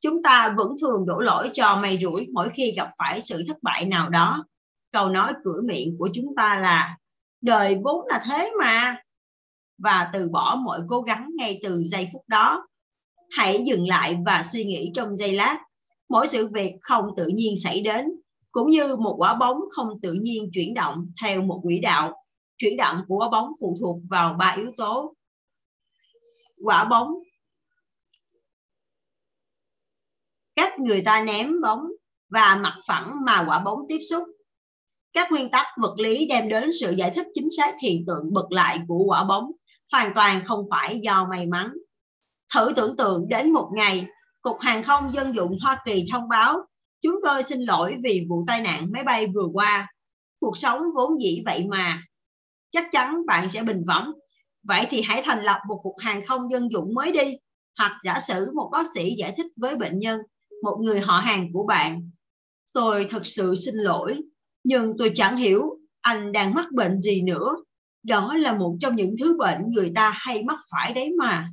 [0.00, 3.56] Chúng ta vẫn thường đổ lỗi cho may rủi mỗi khi gặp phải sự thất
[3.62, 4.44] bại nào đó.
[4.92, 6.96] Câu nói cửa miệng của chúng ta là
[7.44, 8.96] đời vốn là thế mà.
[9.78, 12.68] Và từ bỏ mọi cố gắng ngay từ giây phút đó.
[13.30, 15.58] Hãy dừng lại và suy nghĩ trong giây lát.
[16.08, 18.06] Mỗi sự việc không tự nhiên xảy đến,
[18.52, 22.24] cũng như một quả bóng không tự nhiên chuyển động theo một quỹ đạo.
[22.56, 25.14] Chuyển động của quả bóng phụ thuộc vào ba yếu tố.
[26.64, 27.08] Quả bóng.
[30.56, 31.80] Cách người ta ném bóng
[32.28, 34.33] và mặt phẳng mà quả bóng tiếp xúc
[35.14, 38.52] các nguyên tắc vật lý đem đến sự giải thích chính xác hiện tượng bật
[38.52, 39.50] lại của quả bóng
[39.92, 41.72] hoàn toàn không phải do may mắn.
[42.54, 44.06] Thử tưởng tượng đến một ngày,
[44.42, 46.66] cục hàng không dân dụng hoa kỳ thông báo,
[47.02, 49.88] chúng tôi xin lỗi vì vụ tai nạn máy bay vừa qua.
[50.40, 52.02] Cuộc sống vốn dĩ vậy mà.
[52.70, 54.12] Chắc chắn bạn sẽ bình võng.
[54.62, 57.36] vậy thì hãy thành lập một cục hàng không dân dụng mới đi.
[57.78, 60.20] Hoặc giả sử một bác sĩ giải thích với bệnh nhân,
[60.62, 62.10] một người họ hàng của bạn.
[62.72, 64.16] Tôi thật sự xin lỗi
[64.64, 67.56] nhưng tôi chẳng hiểu anh đang mắc bệnh gì nữa.
[68.02, 71.48] Đó là một trong những thứ bệnh người ta hay mắc phải đấy mà.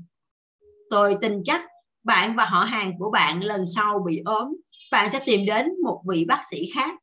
[0.89, 1.65] Tôi tin chắc
[2.03, 4.55] bạn và họ hàng của bạn lần sau bị ốm,
[4.91, 6.95] bạn sẽ tìm đến một vị bác sĩ khác.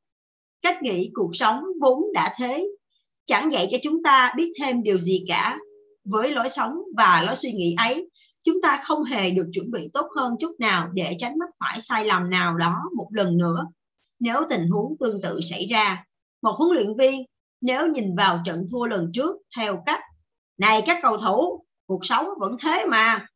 [0.63, 2.69] Cách nghĩ cuộc sống vốn đã thế.
[3.27, 5.59] Chẳng dạy cho chúng ta biết thêm điều gì cả.
[6.05, 8.11] Với lối sống và lối suy nghĩ ấy,
[8.43, 11.81] chúng ta không hề được chuẩn bị tốt hơn chút nào để tránh mắc phải
[11.81, 13.67] sai lầm nào đó một lần nữa
[14.21, 16.05] nếu tình huống tương tự xảy ra,
[16.43, 17.25] một huấn luyện viên
[17.61, 20.01] nếu nhìn vào trận thua lần trước theo cách,
[20.59, 23.27] này các cầu thủ, cuộc sống vẫn thế mà.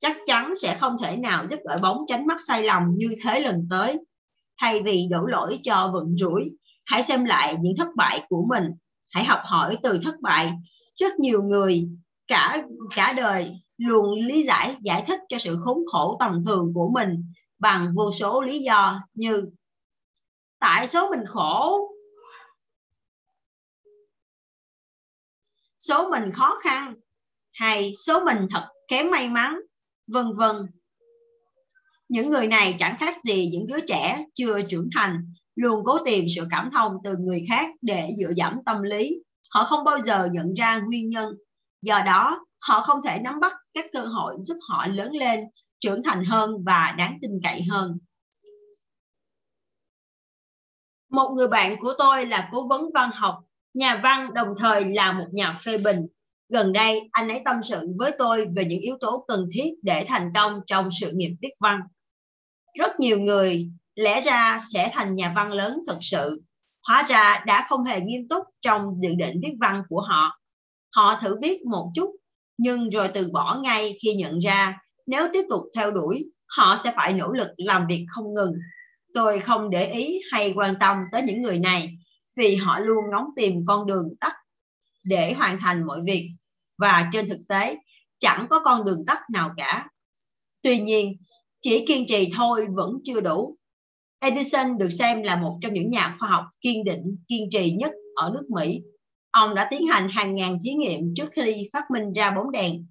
[0.00, 3.40] Chắc chắn sẽ không thể nào giúp đội bóng tránh mắc sai lầm như thế
[3.40, 3.98] lần tới.
[4.60, 6.50] Thay vì đổ lỗi cho vận rủi,
[6.84, 8.64] hãy xem lại những thất bại của mình.
[9.10, 10.52] Hãy học hỏi từ thất bại.
[11.00, 11.88] Rất nhiều người
[12.28, 12.64] cả
[12.96, 17.24] cả đời luôn lý giải giải thích cho sự khốn khổ tầm thường của mình
[17.58, 19.44] bằng vô số lý do như
[20.58, 21.88] tại số mình khổ,
[25.78, 26.94] số mình khó khăn
[27.52, 29.58] hay số mình thật kém may mắn,
[30.06, 30.56] vân vân.
[32.08, 36.24] Những người này chẳng khác gì những đứa trẻ chưa trưởng thành, luôn cố tìm
[36.36, 39.22] sự cảm thông từ người khác để dựa dẫm tâm lý.
[39.50, 41.34] Họ không bao giờ nhận ra nguyên nhân,
[41.82, 45.40] do đó họ không thể nắm bắt các cơ hội giúp họ lớn lên
[45.80, 47.98] trưởng thành hơn và đáng tin cậy hơn.
[51.10, 53.38] Một người bạn của tôi là cố vấn văn học,
[53.74, 56.06] nhà văn, đồng thời là một nhà phê bình.
[56.48, 60.04] Gần đây, anh ấy tâm sự với tôi về những yếu tố cần thiết để
[60.08, 61.80] thành công trong sự nghiệp viết văn.
[62.78, 66.42] Rất nhiều người, lẽ ra sẽ thành nhà văn lớn thật sự.
[66.82, 70.40] Hóa ra đã không hề nghiêm túc trong dự định viết văn của họ.
[70.96, 72.16] Họ thử viết một chút,
[72.58, 76.92] nhưng rồi từ bỏ ngay khi nhận ra nếu tiếp tục theo đuổi, họ sẽ
[76.96, 78.52] phải nỗ lực làm việc không ngừng.
[79.14, 81.98] Tôi không để ý hay quan tâm tới những người này,
[82.36, 84.32] vì họ luôn ngóng tìm con đường tắt
[85.04, 86.30] để hoàn thành mọi việc.
[86.78, 87.76] Và trên thực tế,
[88.18, 89.88] chẳng có con đường tắt nào cả.
[90.62, 91.12] Tuy nhiên,
[91.62, 93.56] chỉ kiên trì thôi vẫn chưa đủ.
[94.18, 97.92] Edison được xem là một trong những nhà khoa học kiên định, kiên trì nhất
[98.16, 98.80] ở nước mỹ.
[99.30, 102.86] Ông đã tiến hành hàng ngàn thí nghiệm trước khi phát minh ra bóng đèn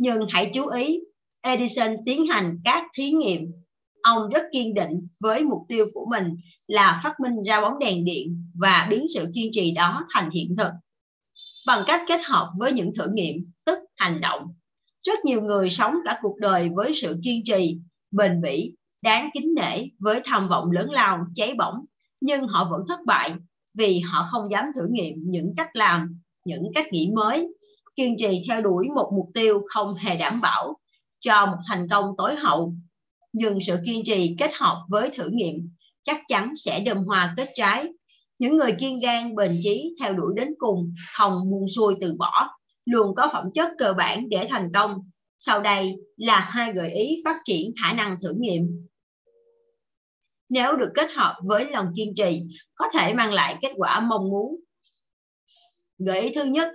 [0.00, 1.00] nhưng hãy chú ý,
[1.40, 3.52] edison tiến hành các thí nghiệm.
[4.02, 6.36] Ông rất kiên định với mục tiêu của mình
[6.66, 10.54] là phát minh ra bóng đèn điện và biến sự kiên trì đó thành hiện
[10.56, 10.70] thực.
[11.66, 14.42] Bằng cách kết hợp với những thử nghiệm, tức hành động,
[15.02, 17.78] rất nhiều người sống cả cuộc đời với sự kiên trì,
[18.10, 21.84] bền bỉ, đáng kính nể với tham vọng lớn lao, cháy bỏng.
[22.20, 23.34] Nhưng họ vẫn thất bại
[23.78, 27.48] vì họ không dám thử nghiệm những cách làm, những cách nghĩ mới
[27.96, 30.76] kiên trì theo đuổi một mục tiêu không hề đảm bảo
[31.20, 32.74] cho một thành công tối hậu.
[33.32, 35.70] Nhưng sự kiên trì kết hợp với thử nghiệm
[36.02, 37.88] chắc chắn sẽ đơm hoa kết trái.
[38.38, 42.48] Những người kiên gan, bền chí theo đuổi đến cùng, không buông xuôi từ bỏ,
[42.84, 45.10] luôn có phẩm chất cơ bản để thành công.
[45.38, 48.88] Sau đây là hai gợi ý phát triển khả năng thử nghiệm.
[50.48, 52.42] Nếu được kết hợp với lòng kiên trì,
[52.74, 54.56] có thể mang lại kết quả mong muốn.
[55.98, 56.68] Gợi ý thứ nhất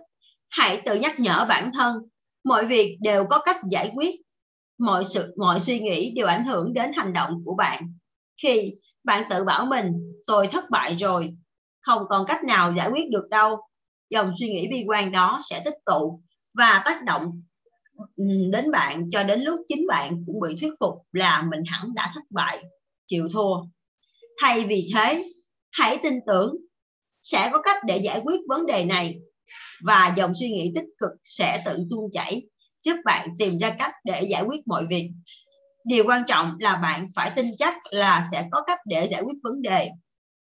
[0.55, 1.97] hãy tự nhắc nhở bản thân.
[2.43, 4.15] Mọi việc đều có cách giải quyết.
[4.77, 7.93] Mọi sự, mọi suy nghĩ đều ảnh hưởng đến hành động của bạn.
[8.43, 9.93] Khi bạn tự bảo mình,
[10.27, 11.33] tôi thất bại rồi.
[11.81, 13.57] Không còn cách nào giải quyết được đâu.
[14.09, 16.21] Dòng suy nghĩ bi quan đó sẽ tích tụ
[16.53, 17.41] và tác động
[18.51, 22.11] đến bạn cho đến lúc chính bạn cũng bị thuyết phục là mình hẳn đã
[22.13, 22.63] thất bại.
[23.07, 23.55] Chịu thua.
[24.41, 25.31] Thay vì thế,
[25.71, 26.55] hãy tin tưởng
[27.21, 29.19] sẽ có cách để giải quyết vấn đề này
[29.81, 32.41] và dòng suy nghĩ tích cực sẽ tự tuôn chảy,
[32.81, 35.11] giúp bạn tìm ra cách để giải quyết mọi việc.
[35.85, 39.35] Điều quan trọng là bạn phải tin chắc là sẽ có cách để giải quyết
[39.43, 39.89] vấn đề.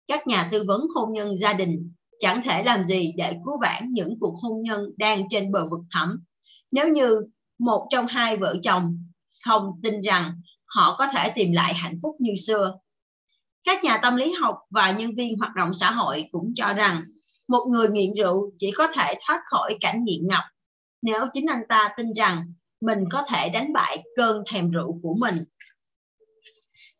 [0.07, 3.91] Các nhà tư vấn hôn nhân gia đình chẳng thể làm gì để cứu vãn
[3.91, 6.23] những cuộc hôn nhân đang trên bờ vực thẳm.
[6.71, 7.21] Nếu như
[7.59, 8.97] một trong hai vợ chồng
[9.45, 12.73] không tin rằng họ có thể tìm lại hạnh phúc như xưa.
[13.63, 17.03] Các nhà tâm lý học và nhân viên hoạt động xã hội cũng cho rằng
[17.47, 20.43] một người nghiện rượu chỉ có thể thoát khỏi cảnh nghiện ngập
[21.03, 25.15] nếu chính anh ta tin rằng mình có thể đánh bại cơn thèm rượu của
[25.19, 25.43] mình.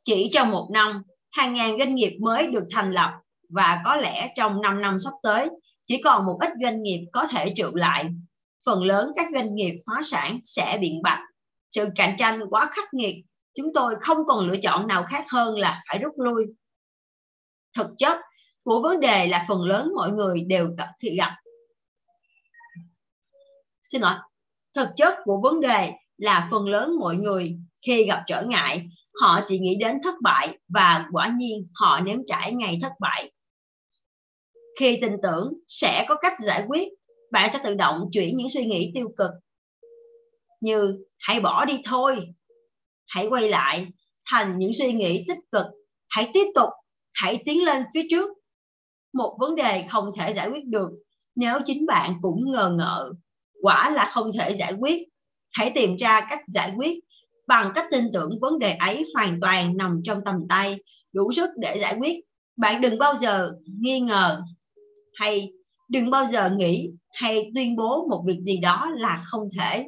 [0.04, 3.12] Chỉ trong một năm, hàng ngàn doanh nghiệp mới được thành lập
[3.50, 5.50] và có lẽ trong 5 năm sắp tới,
[5.86, 8.10] chỉ còn một ít doanh nghiệp có thể trụ lại.
[8.66, 11.22] Phần lớn các doanh nghiệp phá sản sẽ biện bạch.
[11.72, 13.16] Sự cạnh tranh quá khắc nghiệt,
[13.56, 16.46] chúng tôi không còn lựa chọn nào khác hơn là phải rút lui.
[17.78, 18.18] Thực chất
[18.64, 21.38] của vấn đề là phần lớn mọi người đều gặp khi gặp.
[23.84, 24.16] Xin lỗi.
[24.76, 28.90] Thực chất của vấn đề là phần lớn mọi người khi gặp trở ngại,
[29.22, 33.32] họ chỉ nghĩ đến thất bại và quả nhiên họ nếm trải ngày thất bại.
[34.80, 36.88] Khi tin tưởng sẽ có cách giải quyết,
[37.32, 39.32] bạn sẽ tự động chuyển những suy nghĩ tiêu cực
[40.62, 42.16] như hãy bỏ đi thôi
[43.08, 43.88] hãy quay lại
[44.26, 45.66] thành những suy nghĩ tích cực.
[46.10, 46.70] Hãy tiếp tục
[47.14, 48.30] hãy tiến lên phía trước
[49.14, 50.90] một vấn đề không thể giải quyết được.
[51.36, 53.14] Nếu chính bạn cũng ngờ ngợ,
[53.62, 55.04] quả là không thể giải quyết.
[55.52, 57.00] Hãy tìm ra cách giải quyết
[57.48, 60.78] bằng cách tin tưởng vấn đề ấy hoàn toàn nằm trong tầm tay,
[61.14, 62.16] đủ sức để giải quyết.
[62.58, 64.42] Bạn đừng bao giờ nghi ngờ
[65.14, 65.52] hay
[65.90, 69.86] đừng bao giờ nghĩ hay tuyên bố một việc gì đó là không thể.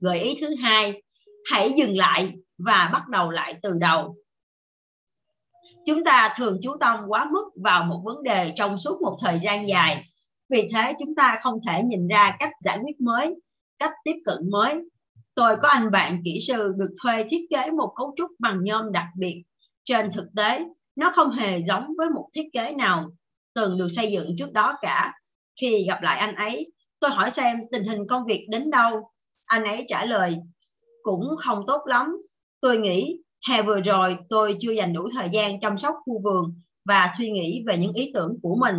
[0.00, 1.02] Gợi ý thứ hai,
[1.44, 4.16] hãy dừng lại và bắt đầu lại từ đầu
[5.86, 9.40] chúng ta thường chú tâm quá mức vào một vấn đề trong suốt một thời
[9.42, 10.04] gian dài.
[10.48, 13.34] Vì thế, chúng ta không thể nhìn ra cách giải quyết mới,
[13.78, 14.74] cách tiếp cận mới.
[15.34, 18.92] Tôi có anh bạn kỹ sư được thuê thiết kế một cấu trúc bằng nhôm
[18.92, 19.42] đặc biệt.
[19.84, 20.64] Trên thực tế,
[20.96, 23.10] nó không hề giống với một thiết kế nào
[23.54, 25.12] từng được xây dựng trước đó cả.
[25.60, 29.10] Khi gặp lại anh ấy, tôi hỏi xem tình hình công việc đến đâu.
[29.46, 30.36] Anh ấy trả lời,
[31.02, 32.16] cũng không tốt lắm.
[32.60, 36.60] Tôi nghĩ hè vừa rồi, tôi chưa dành đủ thời gian chăm sóc khu vườn
[36.84, 38.74] và suy nghĩ về những ý tưởng của mình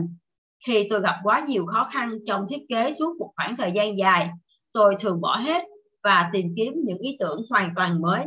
[0.65, 3.97] khi tôi gặp quá nhiều khó khăn trong thiết kế suốt một khoảng thời gian
[3.97, 4.29] dài,
[4.73, 5.63] tôi thường bỏ hết
[6.03, 8.25] và tìm kiếm những ý tưởng hoàn toàn mới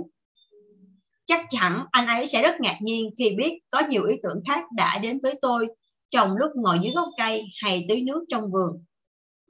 [1.29, 4.65] chắc chắn anh ấy sẽ rất ngạc nhiên khi biết có nhiều ý tưởng khác
[4.77, 5.67] đã đến với tôi
[6.11, 8.85] trong lúc ngồi dưới gốc cây hay tưới nước trong vườn.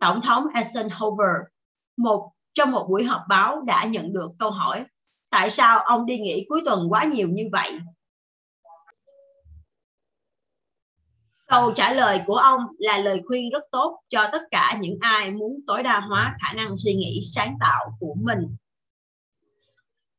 [0.01, 1.43] Tổng thống Eisenhower,
[1.97, 4.85] một trong một buổi họp báo đã nhận được câu hỏi
[5.31, 7.79] tại sao ông đi nghỉ cuối tuần quá nhiều như vậy?
[11.47, 15.31] Câu trả lời của ông là lời khuyên rất tốt cho tất cả những ai
[15.31, 18.57] muốn tối đa hóa khả năng suy nghĩ sáng tạo của mình.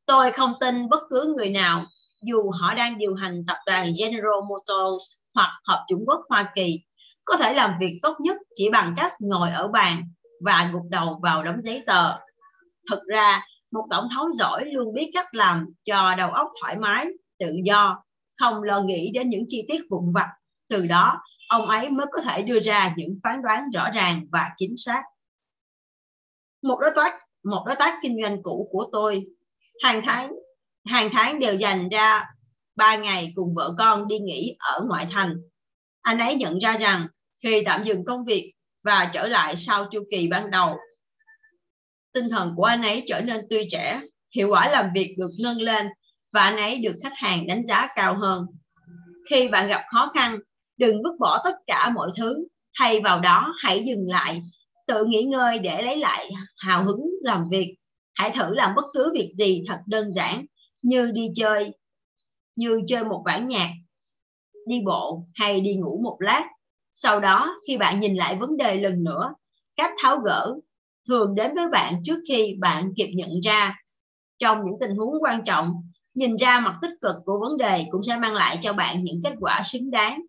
[0.06, 1.86] Tôi không tin bất cứ người nào,
[2.22, 6.80] dù họ đang điều hành tập đoàn General Motors hoặc Hợp Trung Quốc Hoa Kỳ,
[7.24, 10.02] có thể làm việc tốt nhất chỉ bằng cách ngồi ở bàn
[10.44, 12.18] và gục đầu vào đống giấy tờ.
[12.90, 17.06] Thực ra, một tổng thống giỏi luôn biết cách làm cho đầu óc thoải mái,
[17.38, 18.04] tự do,
[18.38, 20.28] không lo nghĩ đến những chi tiết vụn vặt.
[20.68, 24.50] Từ đó, ông ấy mới có thể đưa ra những phán đoán rõ ràng và
[24.56, 25.02] chính xác.
[26.62, 29.26] Một đối tác, một đối tác kinh doanh cũ của tôi
[29.82, 30.32] hàng tháng
[30.84, 32.24] hàng tháng đều dành ra
[32.76, 35.36] ba ngày cùng vợ con đi nghỉ ở ngoại thành.
[36.02, 37.06] Anh ấy nhận ra rằng
[37.42, 38.52] khi tạm dừng công việc
[38.82, 40.76] và trở lại sau chu kỳ ban đầu,
[42.12, 44.00] tinh thần của anh ấy trở nên tươi trẻ,
[44.36, 45.86] hiệu quả làm việc được nâng lên
[46.32, 48.46] và anh ấy được khách hàng đánh giá cao hơn.
[49.30, 50.38] Khi bạn gặp khó khăn,
[50.76, 52.46] đừng vứt bỏ tất cả mọi thứ,
[52.78, 54.40] thay vào đó hãy dừng lại,
[54.86, 57.74] tự nghỉ ngơi để lấy lại hào hứng làm việc.
[58.14, 60.44] Hãy thử làm bất cứ việc gì thật đơn giản
[60.82, 61.70] như đi chơi
[62.56, 63.70] như chơi một bản nhạc
[64.66, 66.44] đi bộ hay đi ngủ một lát.
[66.92, 69.34] Sau đó khi bạn nhìn lại vấn đề lần nữa
[69.76, 70.54] cách tháo gỡ
[71.10, 73.76] thường đến với bạn trước khi bạn kịp nhận ra
[74.38, 75.72] trong những tình huống quan trọng
[76.14, 79.20] nhìn ra mặt tích cực của vấn đề cũng sẽ mang lại cho bạn những
[79.24, 80.20] kết quả xứng đáng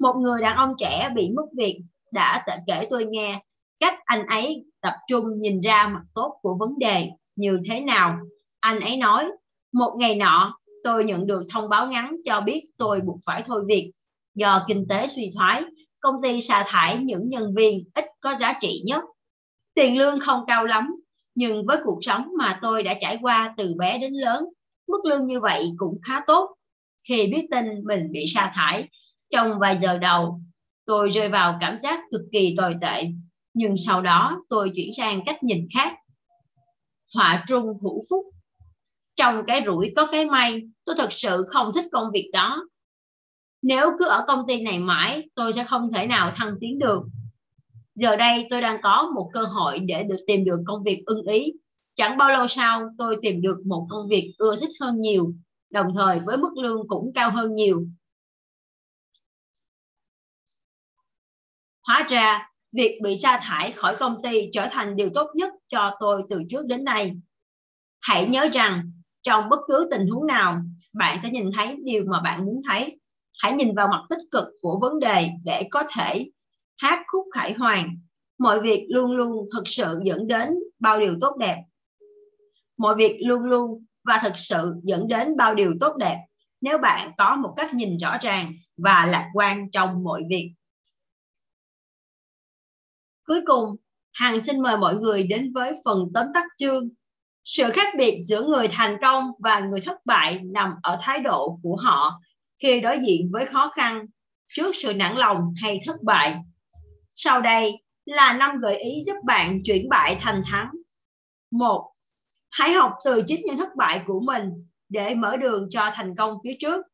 [0.00, 1.80] một người đàn ông trẻ bị mất việc
[2.12, 3.42] đã kể tôi nghe
[3.80, 8.18] cách anh ấy tập trung nhìn ra mặt tốt của vấn đề như thế nào.
[8.60, 9.24] Anh ấy nói,
[9.72, 13.64] một ngày nọ tôi nhận được thông báo ngắn cho biết tôi buộc phải thôi
[13.68, 13.90] việc.
[14.34, 15.62] Do kinh tế suy thoái,
[16.00, 19.04] công ty sa thải những nhân viên ít có giá trị nhất.
[19.80, 20.94] Tiền lương không cao lắm,
[21.34, 24.44] nhưng với cuộc sống mà tôi đã trải qua từ bé đến lớn,
[24.88, 26.56] mức lương như vậy cũng khá tốt.
[27.08, 28.88] Khi biết tin mình bị sa thải,
[29.30, 30.40] trong vài giờ đầu,
[30.86, 33.04] tôi rơi vào cảm giác cực kỳ tồi tệ.
[33.54, 35.92] Nhưng sau đó tôi chuyển sang cách nhìn khác
[37.14, 38.26] họa trung hữu phúc
[39.16, 42.66] trong cái rủi có cái may tôi thật sự không thích công việc đó
[43.62, 47.02] nếu cứ ở công ty này mãi tôi sẽ không thể nào thăng tiến được
[48.00, 51.22] giờ đây tôi đang có một cơ hội để được tìm được công việc ưng
[51.22, 51.52] ý
[51.94, 55.32] chẳng bao lâu sau tôi tìm được một công việc ưa thích hơn nhiều
[55.70, 57.84] đồng thời với mức lương cũng cao hơn nhiều
[61.86, 65.96] hóa ra việc bị sa thải khỏi công ty trở thành điều tốt nhất cho
[66.00, 67.12] tôi từ trước đến nay.
[68.00, 68.92] Hãy nhớ rằng
[69.22, 72.98] trong bất cứ tình huống nào, bạn sẽ nhìn thấy điều mà bạn muốn thấy.
[73.38, 76.26] Hãy nhìn vào mặt tích cực của vấn đề để có thể
[76.80, 77.96] hát khúc khải hoàn.
[78.38, 81.64] Mọi việc luôn luôn thực sự dẫn đến bao điều tốt đẹp.
[82.76, 86.18] Mọi việc luôn luôn và thực sự dẫn đến bao điều tốt đẹp
[86.60, 90.52] nếu bạn có một cách nhìn rõ ràng và lạc quan trong mọi việc.
[93.26, 93.76] Cuối cùng,
[94.12, 96.88] Hằng xin mời mọi người đến với phần tóm tắt chương.
[97.44, 101.58] Sự khác biệt giữa người thành công và người thất bại nằm ở thái độ
[101.62, 102.20] của họ
[102.62, 104.06] khi đối diện với khó khăn,
[104.48, 106.36] trước sự nản lòng hay thất bại.
[107.22, 107.72] Sau đây
[108.04, 110.70] là năm gợi ý giúp bạn chuyển bại thành thắng.
[111.50, 111.92] một,
[112.50, 114.50] hãy học từ chính những thất bại của mình
[114.88, 116.86] để mở đường cho thành công phía trước.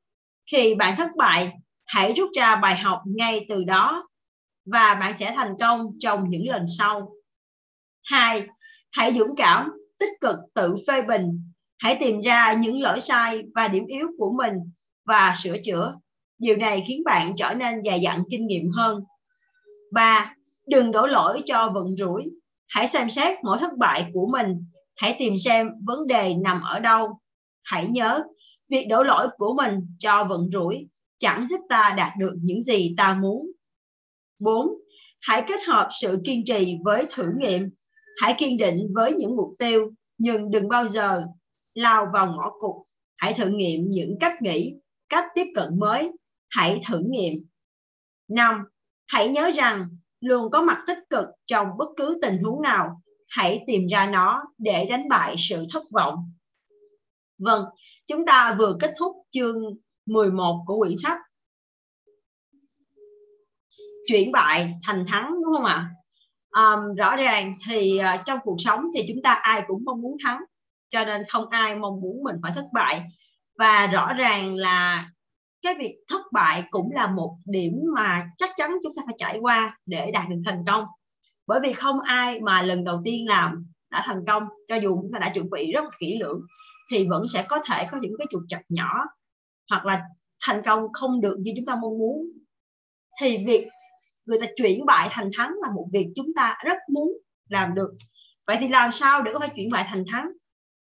[0.52, 1.52] Khi bạn thất bại,
[1.86, 4.08] hãy rút ra bài học ngay từ đó
[4.64, 7.12] và bạn sẽ thành công trong những lần sau.
[8.04, 8.46] Hai,
[8.92, 11.52] hãy dũng cảm, tích cực, tự phê bình.
[11.78, 14.54] Hãy tìm ra những lỗi sai và điểm yếu của mình
[15.04, 15.94] và sửa chữa.
[16.38, 19.04] Điều này khiến bạn trở nên dày dặn kinh nghiệm hơn
[19.92, 20.34] ba
[20.66, 22.22] đừng đổ lỗi cho vận rủi
[22.68, 24.66] hãy xem xét mỗi thất bại của mình
[24.96, 27.18] hãy tìm xem vấn đề nằm ở đâu
[27.64, 28.22] hãy nhớ
[28.68, 32.94] việc đổ lỗi của mình cho vận rủi chẳng giúp ta đạt được những gì
[32.96, 33.46] ta muốn
[34.38, 34.66] 4.
[35.20, 37.70] Hãy kết hợp sự kiên trì với thử nghiệm.
[38.16, 41.24] Hãy kiên định với những mục tiêu, nhưng đừng bao giờ
[41.74, 42.86] lao vào ngõ cụt.
[43.16, 44.74] Hãy thử nghiệm những cách nghĩ,
[45.08, 46.12] cách tiếp cận mới.
[46.48, 47.34] Hãy thử nghiệm.
[48.28, 48.64] 5.
[49.06, 49.88] Hãy nhớ rằng
[50.20, 53.02] luôn có mặt tích cực trong bất cứ tình huống nào.
[53.28, 56.32] Hãy tìm ra nó để đánh bại sự thất vọng.
[57.38, 57.64] Vâng,
[58.06, 59.62] chúng ta vừa kết thúc chương
[60.06, 61.18] 11 của quyển sách
[64.06, 65.90] chuyển bại thành thắng đúng không ạ
[66.50, 70.16] um, rõ ràng thì uh, trong cuộc sống thì chúng ta ai cũng mong muốn
[70.24, 70.42] thắng
[70.88, 73.02] cho nên không ai mong muốn mình phải thất bại
[73.58, 75.10] và rõ ràng là
[75.66, 79.38] cái việc thất bại cũng là một điểm mà chắc chắn chúng ta phải trải
[79.38, 80.84] qua để đạt được thành công.
[81.46, 85.10] Bởi vì không ai mà lần đầu tiên làm đã thành công, cho dù chúng
[85.12, 86.40] ta đã chuẩn bị rất kỹ lưỡng,
[86.90, 89.04] thì vẫn sẽ có thể có những cái trục trặc nhỏ
[89.70, 90.02] hoặc là
[90.46, 92.16] thành công không được như chúng ta mong muốn.
[93.20, 93.68] Thì việc
[94.26, 97.12] người ta chuyển bại thành thắng là một việc chúng ta rất muốn
[97.48, 97.92] làm được.
[98.46, 100.30] Vậy thì làm sao để có thể chuyển bại thành thắng?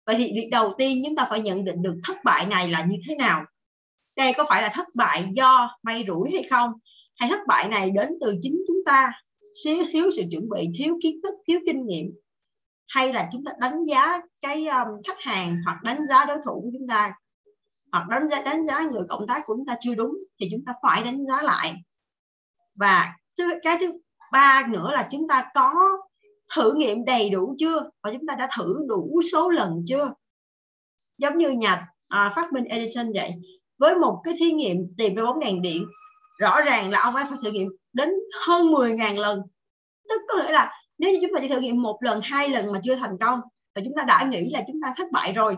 [0.06, 2.84] Vậy thì việc đầu tiên chúng ta phải nhận định được thất bại này là
[2.84, 3.44] như thế nào?
[4.16, 6.72] Đây có phải là thất bại do may rủi hay không?
[7.16, 9.12] Hay thất bại này đến từ chính chúng ta?
[9.64, 12.06] Thiếu, thiếu sự chuẩn bị thiếu kiến thức thiếu kinh nghiệm.
[12.88, 16.60] Hay là chúng ta đánh giá cái um, khách hàng hoặc đánh giá đối thủ
[16.60, 17.12] của chúng ta?
[17.92, 20.64] Hoặc đánh giá đánh giá người cộng tác của chúng ta chưa đúng thì chúng
[20.66, 21.74] ta phải đánh giá lại.
[22.74, 23.92] Và cái thứ
[24.32, 25.74] ba nữa là chúng ta có
[26.56, 27.90] thử nghiệm đầy đủ chưa?
[28.02, 30.12] Và chúng ta đã thử đủ số lần chưa?
[31.18, 33.30] Giống như nhà à, phát minh Edison vậy
[33.78, 35.84] với một cái thí nghiệm tìm ra bóng đèn điện,
[36.38, 38.08] rõ ràng là ông ấy phải thử nghiệm đến
[38.46, 39.42] hơn 10.000 lần.
[40.08, 42.72] Tức có nghĩa là nếu như chúng ta chỉ thử nghiệm một lần, hai lần
[42.72, 43.40] mà chưa thành công
[43.74, 45.56] và chúng ta đã nghĩ là chúng ta thất bại rồi,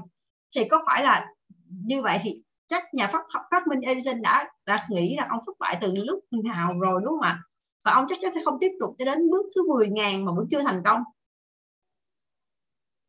[0.54, 1.26] thì có phải là
[1.68, 5.56] như vậy thì chắc nhà phát phát minh Edison đã đã nghĩ là ông thất
[5.58, 7.42] bại từ lúc nào rồi, đúng không ạ?
[7.84, 10.46] Và ông chắc chắn sẽ không tiếp tục cho đến bước thứ 10.000 mà vẫn
[10.50, 11.02] chưa thành công.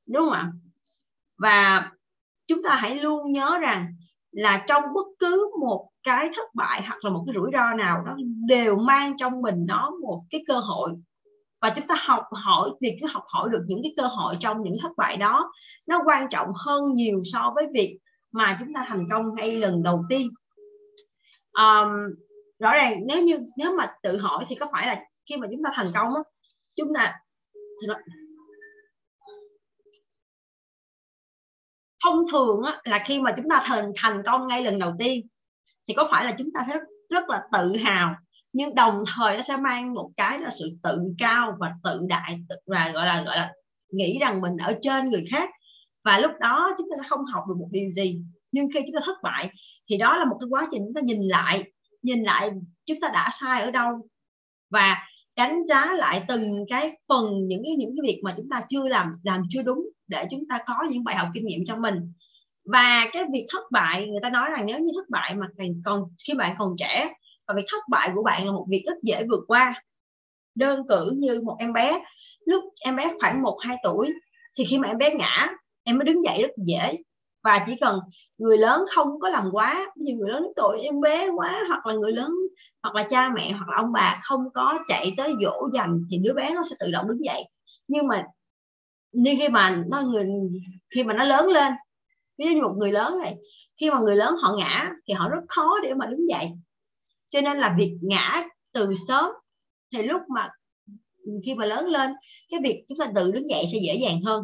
[0.05, 0.51] Đúng không ạ?
[1.38, 1.91] Và
[2.47, 3.95] chúng ta hãy luôn nhớ rằng
[4.38, 8.04] là trong bất cứ một cái thất bại hoặc là một cái rủi ro nào
[8.06, 8.16] nó
[8.48, 10.90] đều mang trong mình nó một cái cơ hội.
[11.62, 14.62] Và chúng ta học hỏi việc cứ học hỏi được những cái cơ hội trong
[14.64, 15.52] những thất bại đó.
[15.88, 17.98] Nó quan trọng hơn nhiều so với việc
[18.32, 20.30] mà chúng ta thành công ngay lần đầu tiên.
[21.60, 21.90] Um,
[22.60, 25.64] rõ ràng nếu như nếu mà tự hỏi thì có phải là khi mà chúng
[25.64, 26.22] ta thành công á
[26.76, 27.14] chúng ta
[32.04, 35.28] thông thường á, là khi mà chúng ta thành thành công ngay lần đầu tiên
[35.88, 38.16] thì có phải là chúng ta sẽ rất, rất là tự hào
[38.54, 42.39] nhưng đồng thời nó sẽ mang một cái là sự tự cao và tự đại
[42.66, 43.54] và gọi là gọi là
[43.91, 45.50] nghĩ rằng mình ở trên người khác.
[46.04, 48.22] Và lúc đó chúng ta sẽ không học được một điều gì.
[48.52, 49.50] Nhưng khi chúng ta thất bại
[49.89, 51.64] thì đó là một cái quá trình chúng ta nhìn lại
[52.02, 52.52] nhìn lại
[52.86, 54.08] chúng ta đã sai ở đâu.
[54.70, 54.98] Và
[55.38, 58.88] đánh giá lại từng cái phần, những cái những cái việc mà chúng ta chưa
[58.88, 62.14] làm làm chưa đúng để chúng ta có những bài học kinh nghiệm cho mình.
[62.66, 65.48] Và cái việc thất bại, người ta nói rằng nếu như thất bại mà
[65.86, 67.14] còn, khi bạn còn trẻ,
[67.48, 69.84] và việc thất bại của bạn là một việc rất dễ vượt qua.
[70.56, 72.02] Đơn cử như một em bé,
[72.46, 74.14] lúc em bé khoảng một, hai tuổi,
[74.58, 75.48] thì khi mà em bé ngã,
[75.84, 76.98] em mới đứng dậy rất dễ
[77.44, 78.00] và chỉ cần
[78.38, 81.94] người lớn không có làm quá như người lớn tuổi em bé quá, hoặc là
[81.94, 82.32] người lớn,
[82.84, 86.18] hoặc là cha mẹ, hoặc là ông bà không có chạy tới dỗ dành, thì
[86.18, 87.44] đứa bé nó sẽ tự động đứng dậy.
[87.88, 88.26] Nhưng mà
[89.12, 90.26] như khi mà nó người,
[90.96, 91.74] khi mà nó lớn lên,
[92.38, 93.36] ví dụ như một người lớn này,
[93.82, 96.48] khi mà người lớn họ ngã thì họ rất khó để mà đứng dậy.
[97.30, 99.32] Cho nên là việc ngã từ sớm,
[99.94, 100.50] thì lúc mà
[101.46, 102.12] khi mà lớn lên,
[102.50, 104.44] cái việc chúng ta tự đứng dậy sẽ dễ dàng hơn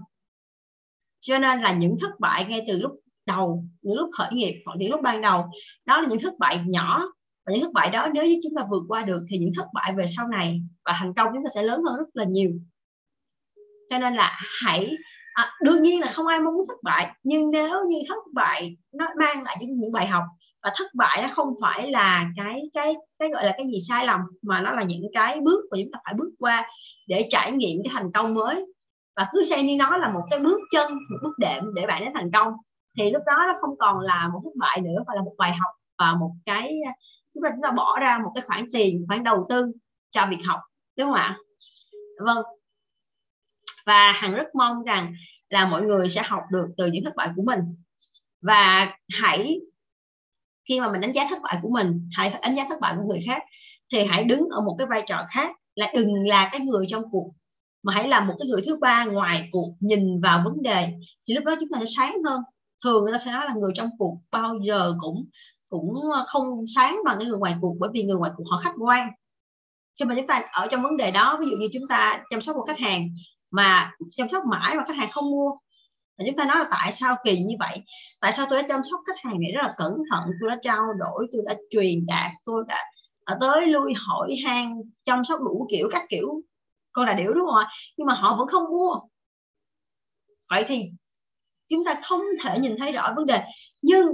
[1.23, 2.91] cho nên là những thất bại ngay từ lúc
[3.25, 5.45] đầu những lúc khởi nghiệp hoặc những lúc ban đầu
[5.85, 7.03] đó là những thất bại nhỏ.
[7.45, 9.65] Và những thất bại đó nếu như chúng ta vượt qua được thì những thất
[9.73, 12.51] bại về sau này và thành công chúng ta sẽ lớn hơn rất là nhiều.
[13.89, 14.91] Cho nên là hãy
[15.33, 18.77] à, đương nhiên là không ai mong muốn thất bại nhưng nếu như thất bại
[18.91, 20.23] nó mang lại những, những bài học
[20.63, 24.05] và thất bại nó không phải là cái cái cái gọi là cái gì sai
[24.05, 26.67] lầm mà nó là những cái bước mà chúng ta phải bước qua
[27.07, 28.72] để trải nghiệm cái thành công mới
[29.15, 32.03] và cứ xem như nó là một cái bước chân, một bước đệm để bạn
[32.05, 32.53] đến thành công.
[32.97, 35.51] Thì lúc đó nó không còn là một thất bại nữa, mà là một bài
[35.51, 36.73] học và một cái,
[37.33, 39.71] chúng ta chúng ta bỏ ra một cái khoản tiền khoản đầu tư
[40.11, 40.59] cho việc học,
[40.97, 41.37] đúng không ạ?
[42.25, 42.43] Vâng.
[43.85, 45.13] Và hằng rất mong rằng
[45.49, 47.59] là mọi người sẽ học được từ những thất bại của mình.
[48.41, 49.59] Và hãy,
[50.69, 53.03] khi mà mình đánh giá thất bại của mình, hãy đánh giá thất bại của
[53.03, 53.43] người khác,
[53.91, 57.03] thì hãy đứng ở một cái vai trò khác là đừng là cái người trong
[57.11, 57.31] cuộc
[57.83, 60.87] mà hãy là một cái người thứ ba ngoài cuộc nhìn vào vấn đề,
[61.27, 62.41] thì lúc đó chúng ta sẽ sáng hơn.
[62.83, 65.25] Thường người ta sẽ nói là người trong cuộc bao giờ cũng
[65.69, 68.57] cũng ờ, không sáng bằng cái người ngoài cuộc, bởi vì người ngoài cuộc họ
[68.57, 69.09] khách quan.
[69.99, 72.41] Khi mà chúng ta ở trong vấn đề đó, ví dụ như chúng ta chăm
[72.41, 73.09] sóc một khách hàng
[73.51, 75.51] mà chăm sóc mãi mà khách hàng không mua
[76.17, 77.79] và chúng ta nói là tại sao kỳ như vậy?
[78.21, 80.57] Tại sao tôi đã chăm sóc khách hàng này rất là cẩn thận, tôi đã
[80.63, 82.77] trao đổi, tôi đã truyền đạt, tôi đã
[83.39, 86.41] tới lui hỏi han, chăm sóc đủ kiểu các kiểu?
[86.93, 87.69] Con là điểu đúng không ạ?
[87.97, 88.99] Nhưng mà họ vẫn không mua.
[90.49, 90.91] Vậy thì
[91.69, 93.43] chúng ta không thể nhìn thấy rõ vấn đề.
[93.81, 94.07] Nhưng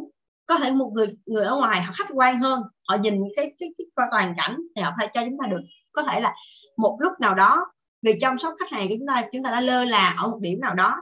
[0.45, 3.69] có thể một người người ở ngoài họ khách quan hơn họ nhìn cái cái,
[3.77, 5.61] cái, cái toàn cảnh thì họ phải cho chúng ta được.
[5.91, 6.33] Có thể là
[6.77, 7.65] một lúc nào đó
[8.01, 10.39] vì chăm sóc khách hàng của chúng ta chúng ta đã lơ là ở một
[10.41, 10.95] điểm nào đó.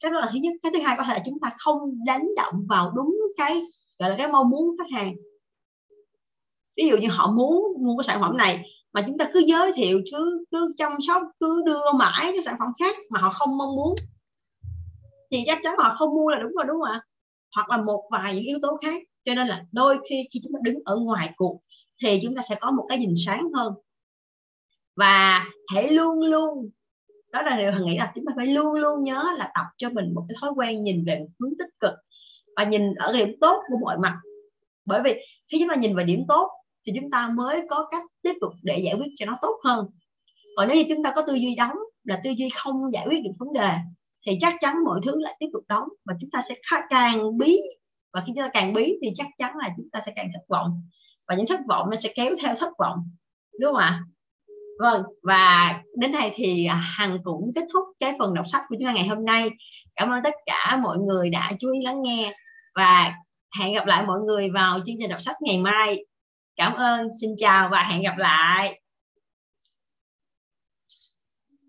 [0.00, 0.52] Cái đó là thứ nhất.
[0.62, 3.62] Cái thứ hai có thể là chúng ta không đánh động vào đúng cái
[3.98, 5.14] gọi là cái mong muốn khách hàng.
[6.76, 9.72] Ví dụ như họ muốn mua cái sản phẩm này mà chúng ta cứ giới
[9.72, 13.58] thiệu, cứ cứ chăm sóc, cứ đưa mãi cái sản phẩm khác mà họ không
[13.58, 13.94] mong muốn.
[15.30, 17.02] Thì chắc chắn họ không mua là đúng rồi, đúng không ạ?
[17.56, 19.02] Hoặc là một vài những yếu tố khác.
[19.24, 21.60] Cho nên là đôi khi khi chúng ta đứng ở ngoài cuộc
[22.02, 23.74] thì chúng ta sẽ có một cái nhìn sáng hơn.
[24.96, 26.70] Và hãy luôn luôn,
[27.32, 29.90] đó là điều hằng nghĩ là chúng ta phải luôn luôn nhớ là tập cho
[29.90, 31.94] mình một cái thói quen nhìn về một hướng tích cực
[32.56, 34.16] và nhìn ở điểm tốt của mọi mặt.
[34.84, 35.14] Bởi vì
[35.48, 36.50] khi chúng ta nhìn vào điểm tốt
[36.86, 39.86] thì chúng ta mới có cách tiếp tục để giải quyết cho nó tốt hơn.
[40.56, 43.22] Còn nếu như chúng ta có tư duy đóng là tư duy không giải quyết
[43.24, 43.70] được vấn đề,
[44.26, 46.54] thì chắc chắn mọi thứ lại tiếp tục đóng và chúng ta sẽ
[46.90, 47.58] càng bí.
[48.12, 50.42] Và khi chúng ta càng bí thì chắc chắn là chúng ta sẽ càng thất
[50.48, 50.82] vọng.
[51.28, 52.98] Và những thất vọng nó sẽ kéo theo thất vọng,
[53.60, 54.04] đúng không ạ?
[54.80, 58.86] Vâng và đến đây thì hằng cũng kết thúc cái phần đọc sách của chúng
[58.86, 59.50] ta ngày hôm nay.
[59.96, 62.34] Cảm ơn tất cả mọi người đã chú ý lắng nghe.
[62.74, 63.14] Và
[63.58, 66.04] hẹn gặp lại mọi người vào chương trình đọc sách ngày mai
[66.60, 68.79] cảm ơn xin chào và hẹn gặp lại.